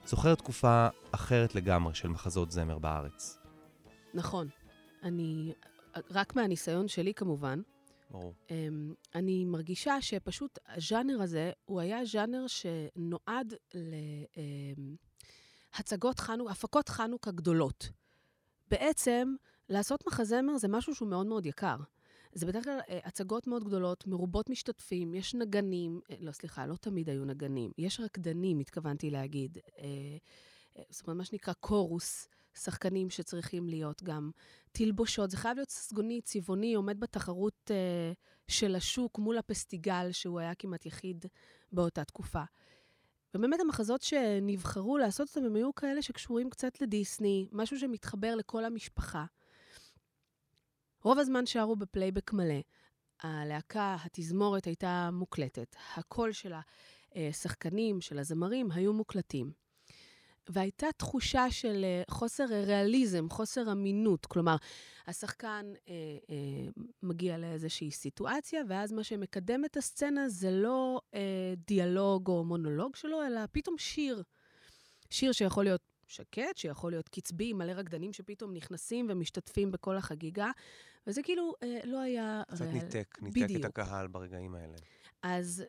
זוכרת 0.06 0.38
תקופה 0.38 0.88
אחרת 1.12 1.54
לגמרי 1.54 1.94
של 1.94 2.08
מחזות 2.08 2.50
זמר 2.50 2.78
בארץ. 2.78 3.38
נכון. 4.14 4.48
אני, 5.02 5.52
רק 6.10 6.36
מהניסיון 6.36 6.88
שלי 6.88 7.14
כמובן, 7.14 7.60
אמ, 8.50 8.94
אני 9.14 9.44
מרגישה 9.44 10.02
שפשוט 10.02 10.58
הז'אנר 10.66 11.22
הזה, 11.22 11.52
הוא 11.64 11.80
היה 11.80 12.04
ז'אנר 12.04 12.46
שנועד 12.46 13.54
להצגות 15.74 16.18
חנוכה, 16.20 16.52
הפקות 16.52 16.88
חנוכה 16.88 17.30
גדולות. 17.30 17.88
בעצם, 18.70 19.34
לעשות 19.68 20.06
מחזמר 20.06 20.58
זה 20.58 20.68
משהו 20.68 20.94
שהוא 20.94 21.08
מאוד 21.08 21.26
מאוד 21.26 21.46
יקר. 21.46 21.76
זה 22.32 22.46
בדרך 22.46 22.64
כלל 22.64 22.80
אה, 22.88 22.98
הצגות 23.04 23.46
מאוד 23.46 23.64
גדולות, 23.64 24.06
מרובות 24.06 24.50
משתתפים, 24.50 25.14
יש 25.14 25.34
נגנים, 25.34 26.00
אה, 26.10 26.16
לא, 26.20 26.32
סליחה, 26.32 26.66
לא 26.66 26.76
תמיד 26.76 27.08
היו 27.08 27.24
נגנים, 27.24 27.70
יש 27.78 28.00
רקדנים, 28.00 28.58
התכוונתי 28.58 29.10
להגיד. 29.10 29.58
אה, 29.78 30.16
זאת 30.90 31.06
אומרת, 31.06 31.16
מה 31.16 31.24
שנקרא 31.24 31.54
chorus, 31.54 32.28
שחקנים 32.58 33.10
שצריכים 33.10 33.68
להיות 33.68 34.02
גם 34.02 34.30
תלבושות. 34.72 35.30
זה 35.30 35.36
חייב 35.36 35.56
להיות 35.56 35.70
ססגוני, 35.70 36.20
צבעוני, 36.20 36.74
עומד 36.74 37.00
בתחרות 37.00 37.70
אה, 37.70 38.12
של 38.48 38.74
השוק 38.74 39.18
מול 39.18 39.38
הפסטיגל, 39.38 40.12
שהוא 40.12 40.40
היה 40.40 40.54
כמעט 40.54 40.86
יחיד 40.86 41.26
באותה 41.72 42.04
תקופה. 42.04 42.42
ובאמת 43.34 43.60
המחזות 43.60 44.02
שנבחרו 44.02 44.98
לעשות 44.98 45.28
אותם, 45.28 45.46
הם 45.46 45.56
היו 45.56 45.74
כאלה 45.74 46.02
שקשורים 46.02 46.50
קצת 46.50 46.80
לדיסני, 46.80 47.48
משהו 47.52 47.78
שמתחבר 47.78 48.34
לכל 48.34 48.64
המשפחה. 48.64 49.24
רוב 51.02 51.18
הזמן 51.18 51.46
שרו 51.46 51.76
בפלייבק 51.76 52.32
מלא. 52.32 52.60
הלהקה, 53.22 53.96
התזמורת 54.04 54.64
הייתה 54.64 55.10
מוקלטת. 55.12 55.76
הקול 55.96 56.32
של 56.32 56.52
השחקנים, 57.14 58.00
של 58.00 58.18
הזמרים, 58.18 58.70
היו 58.70 58.92
מוקלטים. 58.92 59.63
והייתה 60.48 60.86
תחושה 60.96 61.50
של 61.50 61.84
אה, 61.84 62.02
חוסר 62.10 62.44
ריאליזם, 62.44 63.28
חוסר 63.30 63.72
אמינות. 63.72 64.26
כלומר, 64.26 64.56
השחקן 65.06 65.72
אה, 65.88 65.94
אה, 66.30 66.36
מגיע 67.02 67.38
לאיזושהי 67.38 67.90
סיטואציה, 67.90 68.62
ואז 68.68 68.92
מה 68.92 69.04
שמקדם 69.04 69.64
את 69.64 69.76
הסצנה 69.76 70.28
זה 70.28 70.50
לא 70.50 71.00
אה, 71.14 71.20
דיאלוג 71.66 72.28
או 72.28 72.44
מונולוג 72.44 72.96
שלו, 72.96 73.26
אלא 73.26 73.40
פתאום 73.52 73.78
שיר. 73.78 74.22
שיר 75.10 75.32
שיכול 75.32 75.64
להיות 75.64 75.80
שקט, 76.06 76.56
שיכול 76.56 76.92
להיות 76.92 77.08
קצבי, 77.08 77.52
מלא 77.52 77.72
רקדנים 77.72 78.12
שפתאום 78.12 78.54
נכנסים 78.54 79.06
ומשתתפים 79.10 79.70
בכל 79.72 79.96
החגיגה, 79.96 80.50
וזה 81.06 81.22
כאילו 81.22 81.54
אה, 81.62 81.78
לא 81.84 81.98
היה... 82.00 82.42
קצת 82.48 82.60
ריאל- 82.60 82.72
ניתק, 82.72 83.18
ניתק 83.22 83.42
בדיוק. 83.42 83.60
את 83.60 83.64
הקהל 83.64 84.06
ברגעים 84.06 84.54
האלה. 84.54 84.76
אז 85.22 85.64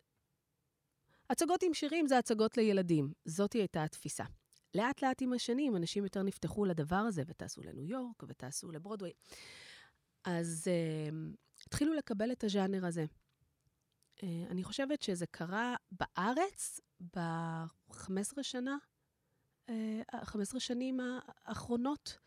הצגות 1.29 1.63
עם 1.63 1.73
שירים 1.73 2.07
זה 2.07 2.17
הצגות 2.17 2.57
לילדים. 2.57 3.13
זאתי 3.25 3.57
הייתה 3.57 3.83
התפיסה. 3.83 4.23
לאט 4.75 5.01
לאט 5.01 5.21
עם 5.21 5.33
השנים, 5.33 5.75
אנשים 5.75 6.03
יותר 6.03 6.23
נפתחו 6.23 6.65
לדבר 6.65 6.95
הזה, 6.95 7.23
וטסו 7.27 7.61
לניו 7.61 7.85
יורק, 7.85 8.23
וטסו 8.27 8.71
לברודוויי. 8.71 9.13
אז 10.23 10.67
uh, 10.67 11.35
התחילו 11.67 11.93
לקבל 11.93 12.31
את 12.31 12.43
הז'אנר 12.43 12.85
הזה. 12.85 13.05
Uh, 14.17 14.21
אני 14.49 14.63
חושבת 14.63 15.01
שזה 15.01 15.25
קרה 15.25 15.75
בארץ 15.91 16.79
ב-15 17.15 18.43
שנה, 18.43 18.77
uh, 19.67 19.71
15 20.23 20.59
שנים 20.59 20.99
האחרונות, 21.45 22.17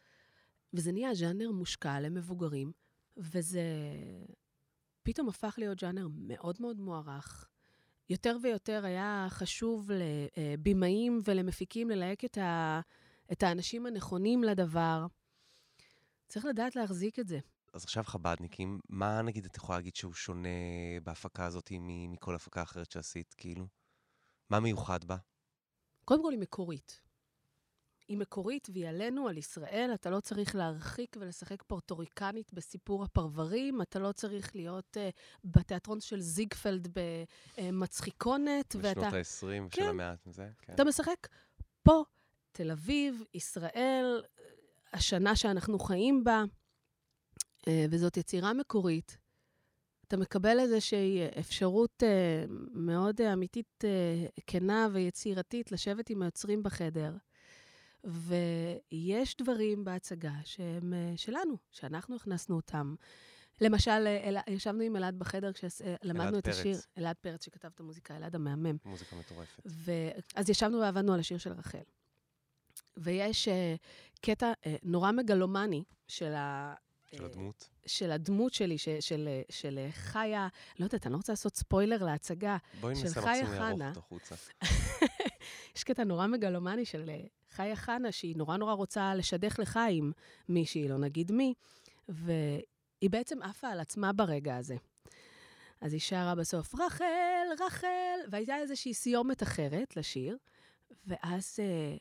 וזה 0.73 0.93
נהיה 0.93 1.15
ז'אנר 1.15 1.53
מושקע 1.53 2.01
למבוגרים, 2.01 2.73
וזה 3.17 3.63
פתאום 5.03 5.29
הפך 5.29 5.55
להיות 5.59 5.79
ז'אנר 5.79 6.09
מאוד 6.11 6.57
מאוד 6.61 6.81
מוערך. 6.81 7.49
יותר 8.11 8.37
ויותר 8.43 8.85
היה 8.85 9.27
חשוב 9.31 9.91
לבימאים 10.37 11.21
ולמפיקים 11.25 11.91
ללהק 11.91 12.25
את, 12.25 12.39
ה, 12.39 12.81
את 13.33 13.43
האנשים 13.43 13.87
הנכונים 13.87 14.45
לדבר. 14.45 15.07
צריך 16.29 16.45
לדעת 16.45 16.77
להחזיק 16.77 17.19
את 17.19 17.29
זה. 17.29 17.39
אז 17.73 17.85
עכשיו 17.85 18.05
חבדניקים, 18.05 18.81
מה 18.89 19.23
נגיד 19.23 19.45
את 19.45 19.57
יכולה 19.57 19.79
להגיד 19.79 19.97
שהוא 19.97 20.13
שונה 20.13 20.49
בהפקה 21.03 21.47
הזאת 21.47 21.73
מכל 22.09 22.35
הפקה 22.35 22.63
אחרת 22.63 22.91
שעשית, 22.91 23.35
כאילו? 23.35 23.67
מה 24.51 24.61
מיוחד 24.61 25.05
בה? 25.05 25.17
קודם 26.05 26.23
כל, 26.23 26.33
היא 26.33 26.41
מקורית. 26.41 27.08
היא 28.09 28.19
מקורית 28.19 28.69
והיא 28.73 28.89
עלינו, 28.89 29.29
על 29.29 29.39
ישראל. 29.39 29.91
אתה 29.95 30.11
לא 30.11 30.21
צריך 30.21 30.55
להרחיק 30.55 31.17
ולשחק 31.21 31.63
פורטוריקנית 31.63 32.53
בסיפור 32.53 33.05
הפרברים, 33.05 33.83
אתה 33.83 33.99
לא 33.99 34.13
צריך 34.13 34.57
להיות 34.57 34.97
uh, 34.97 35.17
בתיאטרון 35.45 36.01
של 36.01 36.21
זיגפלד 36.21 36.89
במצחיקונת, 37.59 38.77
בשנות 38.77 38.97
ואתה... 38.97 39.17
ה-20 39.17 39.41
של 39.41 39.67
כן. 39.71 39.89
המאה 39.89 40.15
מזה? 40.27 40.49
כן. 40.63 40.73
אתה 40.75 40.85
משחק 40.85 41.29
פה, 41.83 42.03
תל 42.53 42.71
אביב, 42.71 43.23
ישראל, 43.35 44.23
השנה 44.93 45.37
שאנחנו 45.37 45.79
חיים 45.79 46.25
בה, 46.25 46.45
אה, 47.69 47.87
וזאת 47.91 48.17
יצירה 48.17 48.53
מקורית. 48.53 49.19
אתה 50.09 50.17
מקבל 50.17 50.61
איזושהי 50.61 51.21
אפשרות 51.39 52.03
אה, 52.03 52.45
מאוד 52.73 53.21
אה, 53.21 53.33
אמיתית, 53.33 53.85
אה, 53.85 54.27
כנה 54.47 54.89
ויצירתית 54.93 55.73
לשבת 55.73 56.11
עם 56.11 56.23
היוצרים 56.23 56.63
בחדר. 56.63 57.13
ויש 58.05 59.37
דברים 59.37 59.85
בהצגה 59.85 60.33
שהם 60.45 60.95
אה, 60.95 61.13
שלנו, 61.17 61.57
שאנחנו 61.71 62.17
הכנסנו 62.17 62.57
אותם. 62.57 62.95
למשל, 63.61 63.91
אה, 64.07 64.29
אל, 64.29 64.37
ישבנו 64.49 64.83
עם 64.83 64.97
אלעד 64.97 65.19
בחדר 65.19 65.53
כשלמדנו 65.53 66.39
את 66.39 66.45
פרץ. 66.45 66.59
השיר, 66.59 66.79
אלעד 66.99 67.17
פרץ 67.21 67.45
שכתב 67.45 67.71
את 67.75 67.81
המוזיקה, 67.81 68.17
אלעד 68.17 68.35
המהמם. 68.35 68.77
מוזיקה 68.85 69.17
מטורפת. 69.17 69.63
ואז 69.65 70.51
ישבנו 70.51 70.81
ועבדנו 70.81 71.15
על 71.15 71.21
השיר 71.21 71.39
של 71.39 71.53
רחל. 71.53 71.79
ויש 72.97 73.49
uh, 73.49 73.51
קטע 74.21 74.53
uh, 74.53 74.69
נורא 74.83 75.13
מגלומני 75.13 75.85
של, 76.09 76.35
ה, 76.35 76.75
של 77.11 77.23
אה, 77.23 77.27
הדמות. 77.27 77.69
של 77.87 78.11
הדמות 78.11 78.55
שלי, 78.55 78.79
ש, 78.79 78.89
של, 79.01 79.29
אה, 79.29 79.43
של 79.51 79.79
אה, 79.79 79.93
חיה, 79.93 80.49
לא 80.79 80.85
יודעת, 80.85 81.07
אני 81.07 81.13
לא 81.13 81.17
רוצה 81.17 81.33
לעשות 81.33 81.57
ספוילר 81.57 82.05
להצגה. 82.05 82.57
בואי 82.81 82.97
של 82.97 83.03
ננסה 83.03 83.21
מקסימום 83.21 83.59
חנה. 83.59 83.89
אותו 83.89 84.01
החוצה. 84.01 84.35
יש 85.79 85.85
קטע 85.85 86.05
נורא 86.05 86.27
מגלומני 86.27 86.85
של 86.85 87.11
אה, 87.11 87.21
חיה 87.51 87.77
חנה, 87.77 88.13
שהיא 88.13 88.37
נורא 88.37 88.57
נורא 88.57 88.73
רוצה 88.73 89.15
לשדך 89.15 89.59
לחיים 89.59 90.13
מישהי, 90.49 90.89
לא 90.89 90.99
נגיד 90.99 91.33
מי, 91.33 91.55
והיא 92.09 93.11
בעצם 93.11 93.43
עפה 93.43 93.69
על 93.69 93.81
עצמה 93.81 94.13
ברגע 94.13 94.57
הזה. 94.57 94.77
אז 95.81 95.93
היא 95.93 96.01
שרה 96.01 96.35
בסוף, 96.35 96.75
רחל, 96.75 97.47
רחל, 97.67 98.19
והייתה 98.31 98.57
איזושהי 98.57 98.95
סיומת 98.95 99.43
אחרת 99.43 99.97
לשיר, 99.97 100.37
ואז 101.07 101.57
אה, 101.63 101.97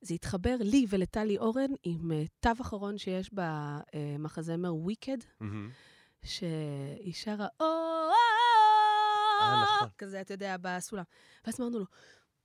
זה 0.00 0.14
התחבר 0.14 0.56
לי 0.60 0.86
ולטלי 0.88 1.38
אורן 1.38 1.70
עם 1.82 2.12
אה, 2.12 2.24
תו 2.40 2.50
אחרון 2.60 2.98
שיש 2.98 3.30
במחזמר 3.32 4.74
ויקד, 4.74 5.18
מהמם. 5.40 5.70
שהיא 6.24 7.14
שרה, 7.14 7.48
או. 7.60 7.66
כזה, 9.98 10.20
אתה 10.20 10.34
יודע, 10.34 10.56
בסולם. 10.62 11.04
ואז 11.44 11.60
אמרנו 11.60 11.78
לו, 11.78 11.86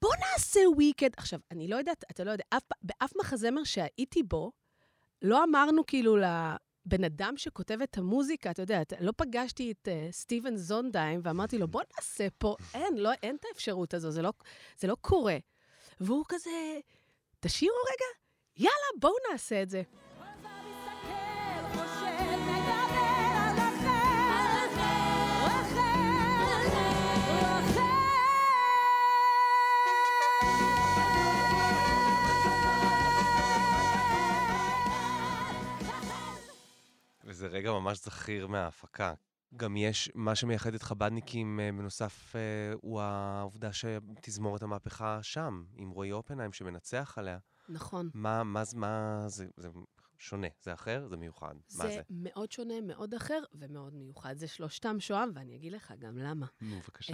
בוא 0.01 0.12
נעשה 0.19 0.60
וויקד. 0.75 1.10
עכשיו, 1.17 1.39
אני 1.51 1.67
לא 1.67 1.75
יודעת, 1.75 2.03
אתה 2.12 2.23
לא 2.23 2.31
יודע, 2.31 2.43
אף, 2.49 2.63
באף 2.81 3.15
מחזמר 3.15 3.63
שהייתי 3.63 4.23
בו, 4.23 4.51
לא 5.21 5.43
אמרנו 5.43 5.86
כאילו 5.86 6.17
לבן 6.17 7.03
אדם 7.03 7.33
שכותב 7.38 7.81
את 7.83 7.97
המוזיקה, 7.97 8.51
אתה 8.51 8.62
יודע, 8.62 8.81
לא 8.99 9.13
פגשתי 9.17 9.71
את 9.71 9.88
uh, 9.88 10.12
סטיבן 10.12 10.55
זונדהיים 10.55 11.19
ואמרתי 11.23 11.57
לו, 11.57 11.67
בוא 11.67 11.81
נעשה 11.95 12.27
פה, 12.38 12.55
אין, 12.73 12.97
לא, 12.97 13.12
אין 13.23 13.36
את 13.36 13.45
האפשרות 13.49 13.93
הזו, 13.93 14.12
זה 14.12 14.21
לא, 14.21 14.33
זה 14.77 14.88
לא 14.88 14.95
קורה. 15.01 15.38
והוא 15.99 16.25
כזה, 16.29 16.79
תשאירו 17.39 17.75
רגע, 17.88 18.05
יאללה, 18.57 18.99
בואו 18.99 19.13
נעשה 19.31 19.62
את 19.62 19.69
זה. 19.69 19.81
וזה 37.47 37.57
רגע 37.57 37.71
ממש 37.71 37.97
זכיר 38.03 38.47
מההפקה. 38.47 39.13
גם 39.55 39.77
יש, 39.77 40.12
מה 40.15 40.36
שמייחד 40.36 40.73
את 40.73 40.81
חבדניקים 40.81 41.60
אה, 41.60 41.69
בנוסף, 41.71 42.36
אה, 42.36 42.41
הוא 42.81 43.01
העובדה 43.01 43.69
שתזמורת 43.73 44.62
המהפכה 44.63 45.19
שם, 45.23 45.63
עם 45.75 45.89
רועי 45.89 46.12
אופנהיים 46.12 46.53
שמנצח 46.53 47.17
עליה. 47.17 47.38
נכון. 47.69 48.10
מה, 48.13 48.43
מה, 48.43 48.63
זה- 48.63 48.77
מה 48.77 49.23
זה, 49.27 49.47
זה 49.57 49.69
שונה, 50.17 50.47
זה 50.63 50.73
אחר, 50.73 51.07
זה 51.10 51.17
מיוחד. 51.17 51.55
מה 51.55 51.88
זה 51.88 51.93
זה? 51.93 52.01
מאוד 52.10 52.51
שונה, 52.51 52.81
מאוד 52.81 53.13
אחר 53.13 53.39
ומאוד 53.53 53.93
מיוחד. 53.93 54.38
זה 54.38 54.47
שלושתם 54.47 54.99
שוהם, 54.99 55.31
ואני 55.36 55.55
אגיד 55.55 55.73
לך 55.73 55.93
גם 55.99 56.17
למה. 56.17 56.45
נו, 56.62 56.75
בבקשה. 56.79 57.13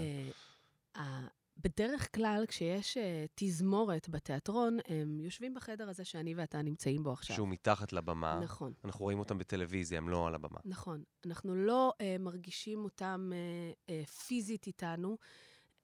ה- 0.95 1.27
בדרך 1.57 2.15
כלל, 2.15 2.45
כשיש 2.47 2.97
אה, 2.97 3.25
תזמורת 3.35 4.09
בתיאטרון, 4.09 4.77
הם 4.87 5.19
יושבים 5.19 5.53
בחדר 5.53 5.89
הזה 5.89 6.05
שאני 6.05 6.35
ואתה 6.35 6.61
נמצאים 6.61 7.03
בו 7.03 7.11
עכשיו. 7.11 7.35
שהוא 7.35 7.47
מתחת 7.47 7.93
לבמה, 7.93 8.39
נכון, 8.43 8.73
אנחנו 8.85 9.03
רואים 9.05 9.19
אותם 9.19 9.37
בטלוויזיה, 9.37 9.97
הם 9.97 10.09
לא 10.09 10.27
על 10.27 10.35
הבמה. 10.35 10.59
נכון. 10.65 11.03
אנחנו 11.25 11.55
לא 11.55 11.93
אה, 12.01 12.15
מרגישים 12.19 12.83
אותם 12.83 13.31
אה, 13.33 13.71
אה, 13.89 14.05
פיזית 14.05 14.67
איתנו. 14.67 15.17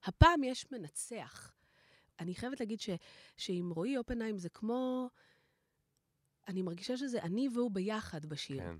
הפעם 0.04 0.44
יש 0.44 0.72
מנצח. 0.72 1.52
אני 2.20 2.34
חייבת 2.34 2.60
להגיד 2.60 2.80
ש, 2.80 2.90
שעם 3.36 3.70
רועי 3.70 3.96
אופנהיים 3.96 4.38
זה 4.38 4.48
כמו... 4.48 5.08
אני 6.48 6.62
מרגישה 6.62 6.96
שזה 6.96 7.22
אני 7.22 7.48
והוא 7.54 7.70
ביחד 7.70 8.26
בשיר. 8.26 8.58
כן. 8.58 8.76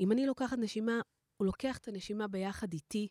אם 0.00 0.12
אני 0.12 0.26
לוקחת 0.26 0.58
נשימה, 0.58 1.00
הוא 1.36 1.46
לוקח 1.46 1.78
את 1.78 1.88
הנשימה 1.88 2.28
ביחד 2.28 2.72
איתי, 2.72 3.08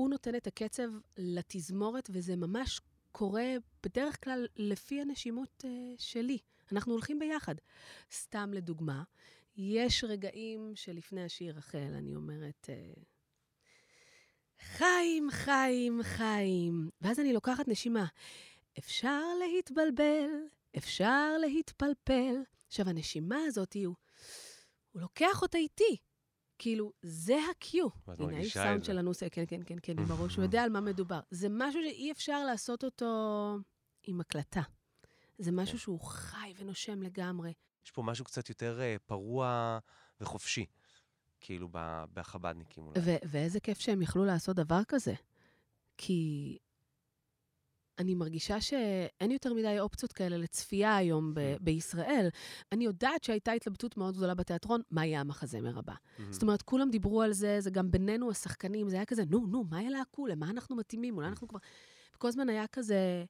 הוא 0.00 0.10
נותן 0.10 0.34
את 0.34 0.46
הקצב 0.46 0.88
לתזמורת, 1.16 2.10
וזה 2.12 2.36
ממש 2.36 2.80
קורה 3.12 3.54
בדרך 3.82 4.24
כלל 4.24 4.46
לפי 4.56 5.00
הנשימות 5.00 5.64
uh, 5.64 5.66
שלי. 5.98 6.38
אנחנו 6.72 6.92
הולכים 6.92 7.18
ביחד. 7.18 7.54
סתם 8.12 8.50
לדוגמה, 8.54 9.02
יש 9.56 10.04
רגעים 10.04 10.72
שלפני 10.74 11.24
השיר 11.24 11.56
רחל, 11.56 11.92
אני 11.98 12.14
אומרת, 12.14 12.68
uh, 12.68 13.00
חיים, 14.60 15.30
חיים, 15.30 16.00
חיים. 16.02 16.90
ואז 17.00 17.20
אני 17.20 17.32
לוקחת 17.32 17.68
נשימה. 17.68 18.06
אפשר 18.78 19.22
להתבלבל, 19.38 20.28
אפשר 20.76 21.38
להתפלפל. 21.40 22.34
עכשיו, 22.66 22.88
הנשימה 22.88 23.38
הזאת, 23.46 23.76
הוא, 23.84 23.94
הוא 24.92 25.02
לוקח 25.02 25.42
אותה 25.42 25.58
איתי. 25.58 25.96
כאילו, 26.60 26.92
זה 27.02 27.34
ה-Q. 27.34 27.74
הנה, 28.06 28.36
האיש 28.36 28.54
סאונד. 28.54 28.84
שלנו 28.84 29.10
עושה, 29.10 29.28
כן, 29.28 29.44
כן, 29.48 29.60
כן, 29.66 29.76
כן, 29.82 29.98
עם 29.98 30.10
הראש, 30.10 30.36
הוא 30.36 30.42
יודע 30.46 30.62
על 30.62 30.70
מה 30.70 30.80
מדובר. 30.80 31.20
זה 31.30 31.48
משהו 31.50 31.80
שאי 31.82 32.12
אפשר 32.12 32.44
לעשות 32.44 32.84
אותו 32.84 33.06
עם 34.06 34.20
הקלטה. 34.20 34.62
זה 35.38 35.52
משהו 35.52 35.78
שהוא 35.78 36.00
חי 36.00 36.52
ונושם 36.58 37.02
לגמרי. 37.02 37.52
יש 37.84 37.90
פה 37.90 38.02
משהו 38.02 38.24
קצת 38.24 38.48
יותר 38.48 38.80
אה, 38.80 38.96
פרוע 39.06 39.78
וחופשי, 40.20 40.66
כאילו 41.40 41.68
בחבדניקים 42.14 42.86
אולי. 42.86 43.00
ואיזה 43.24 43.60
כיף 43.60 43.80
שהם 43.80 44.02
יכלו 44.02 44.24
לעשות 44.24 44.56
דבר 44.56 44.80
כזה. 44.88 45.14
כי 45.96 46.58
אני 48.00 48.14
מרגישה 48.14 48.60
שאין 48.60 49.30
יותר 49.30 49.54
מדי 49.54 49.80
אופציות 49.80 50.12
כאלה 50.12 50.36
לצפייה 50.36 50.96
היום 50.96 51.34
ב- 51.34 51.56
בישראל. 51.60 52.28
אני 52.72 52.84
יודעת 52.84 53.24
שהייתה 53.24 53.52
התלבטות 53.52 53.96
מאוד 53.96 54.16
גדולה 54.16 54.34
בתיאטרון, 54.34 54.80
מה 54.90 55.06
יהיה 55.06 55.20
המחזמר 55.20 55.78
הבא. 55.78 55.94
זאת 56.30 56.42
אומרת, 56.42 56.62
כולם 56.62 56.90
דיברו 56.90 57.22
על 57.22 57.32
זה, 57.32 57.60
זה 57.60 57.70
גם 57.70 57.90
בינינו, 57.90 58.30
השחקנים, 58.30 58.88
זה 58.88 58.96
היה 58.96 59.04
כזה, 59.04 59.22
נו, 59.30 59.46
נו, 59.46 59.64
מה 59.70 59.80
הכול? 60.02 60.30
למה 60.30 60.50
אנחנו 60.50 60.76
מתאימים? 60.76 61.16
אולי 61.16 61.28
אנחנו 61.28 61.48
כבר... 61.48 61.58
וכל 62.16 62.28
הזמן 62.28 62.48
היה 62.48 62.66
כזה, 62.66 63.24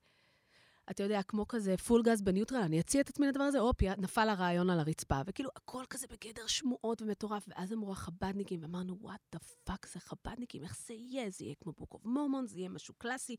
אתה 0.90 1.02
יודע, 1.02 1.22
כמו 1.22 1.48
כזה 1.48 1.76
פול 1.76 2.02
גז 2.02 2.22
בניוטרל, 2.22 2.62
אני 2.62 2.80
אציע 2.80 3.00
את 3.00 3.08
עצמי 3.08 3.26
לדבר 3.26 3.44
הזה, 3.44 3.58
הופ, 3.58 3.82
נפל 3.82 4.28
הרעיון 4.28 4.70
על 4.70 4.80
הרצפה. 4.80 5.20
וכאילו, 5.26 5.50
הכל 5.56 5.84
כזה 5.90 6.06
בגדר 6.10 6.46
שמועות 6.46 7.02
ומטורף. 7.02 7.44
ואז 7.48 7.72
אמרו 7.72 7.92
החבדניקים, 7.92 8.62
ואמרנו, 8.62 8.96
what 9.00 9.20
the 9.32 9.38
fuck 9.64 9.86
זה 9.92 10.00
חבדניקים, 10.00 10.62
איך 10.62 10.76
זה 10.86 10.94
יהיה? 10.94 11.30
זה 11.30 11.44
יהיה 11.44 11.54
כמו 11.60 11.72
Book 11.72 11.94
of 11.94 12.04
Mormon, 12.04 12.46
זה 12.46 12.58
יהיה 12.58 12.68
משהו 12.68 12.94
קלאסי, 12.94 13.36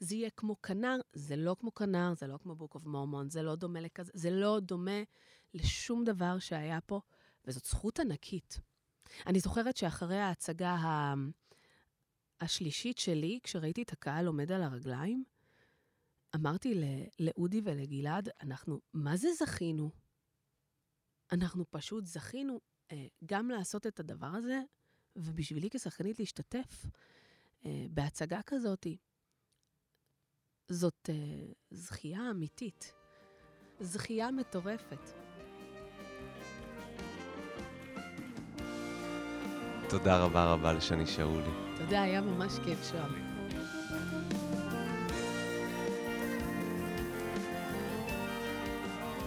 זה 0.00 0.14
יהיה 0.14 0.30
כמו 0.30 0.62
כנר, 0.62 0.96
זה 1.12 1.36
לא 1.36 1.56
כמו 1.60 1.74
כנר, 1.74 2.12
זה 2.16 2.26
לא 2.26 2.38
כמו 2.42 2.54
Book 2.54 2.74
of 2.74 2.84
Mormon, 2.84 3.30
זה 3.30 3.42
לא 3.42 3.54
דומה 3.54 3.80
לכזה, 3.80 4.12
זה 4.14 4.30
לא 4.30 4.60
דומה 4.60 5.02
לשום 5.54 6.04
דבר 6.04 6.38
שהיה 6.38 6.80
פה, 6.80 7.00
וזאת 7.44 7.64
זכות 7.64 8.00
ענקית. 8.00 8.60
אני 9.26 9.40
זוכרת 9.40 9.76
שאחרי 9.76 10.18
ההצגה 10.18 10.70
ה... 10.70 11.14
השלישית 12.40 12.98
שלי, 12.98 13.38
כשראיתי 13.42 13.82
את 13.82 13.92
הקהל 13.92 14.26
עומד 14.26 14.52
על 14.52 14.62
הרגליים, 14.62 15.24
אמרתי 16.34 16.82
לאודי 17.18 17.60
ולגלעד, 17.64 18.28
אנחנו, 18.40 18.80
מה 18.94 19.16
זה 19.16 19.28
זכינו? 19.32 19.90
אנחנו 21.32 21.64
פשוט 21.70 22.06
זכינו 22.06 22.60
אה, 22.92 23.06
גם 23.26 23.50
לעשות 23.50 23.86
את 23.86 24.00
הדבר 24.00 24.26
הזה, 24.26 24.60
ובשבילי 25.16 25.70
כשחקנית 25.70 26.18
להשתתף 26.18 26.86
אה, 27.66 27.86
בהצגה 27.90 28.40
כזאת, 28.46 28.86
זאת 30.68 31.10
אה, 31.12 31.52
זכייה 31.70 32.30
אמיתית. 32.30 32.92
זכייה 33.80 34.30
מטורפת. 34.30 35.00
תודה 39.88 40.24
רבה 40.24 40.52
רבה 40.52 40.72
לשני 40.72 41.06
שאולי. 41.06 41.68
יודע, 41.80 42.02
היה 42.02 42.20
ממש 42.20 42.52
כיף 42.64 42.78
שם. 42.90 43.27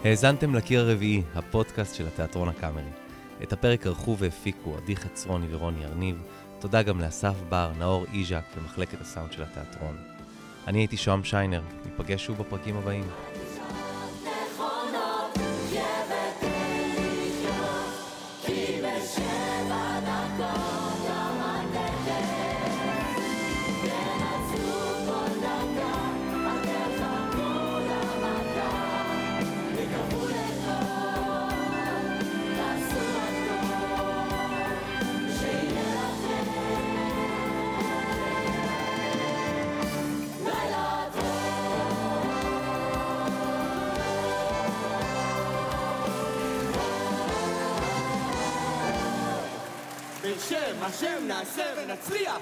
האזנתם 0.04 0.56
לקיר 0.56 0.82
הרביעי, 0.82 1.24
הפודקאסט 1.36 1.96
של 1.96 2.08
התיאטרון 2.08 2.50
הקאמרי. 2.50 2.84
את 3.44 3.54
הפרק 3.54 3.88
ערכו 3.88 4.18
והפיקו 4.18 4.78
עדי 4.78 4.96
חצרוני 4.96 5.46
ורוני 5.52 5.86
ארניב. 5.86 6.22
תודה 6.60 6.82
גם 6.82 7.02
לאסף 7.02 7.34
בר, 7.50 7.72
נאור 7.80 8.06
איז'ק 8.14 8.44
ומחלקת 8.58 9.02
הסאונד 9.02 9.32
של 9.32 9.44
התיאטרון. 9.44 9.98
אני 10.68 10.80
הייתי 10.80 10.98
שוהם 10.98 11.24
שיינר, 11.24 11.62
ניפגש 11.86 12.26
שוב 12.26 12.38
בפרקים 12.38 12.78
הבאים. 12.78 13.04
השם 50.92 51.28
נעשה 51.28 51.64
ונצליח! 51.78 52.40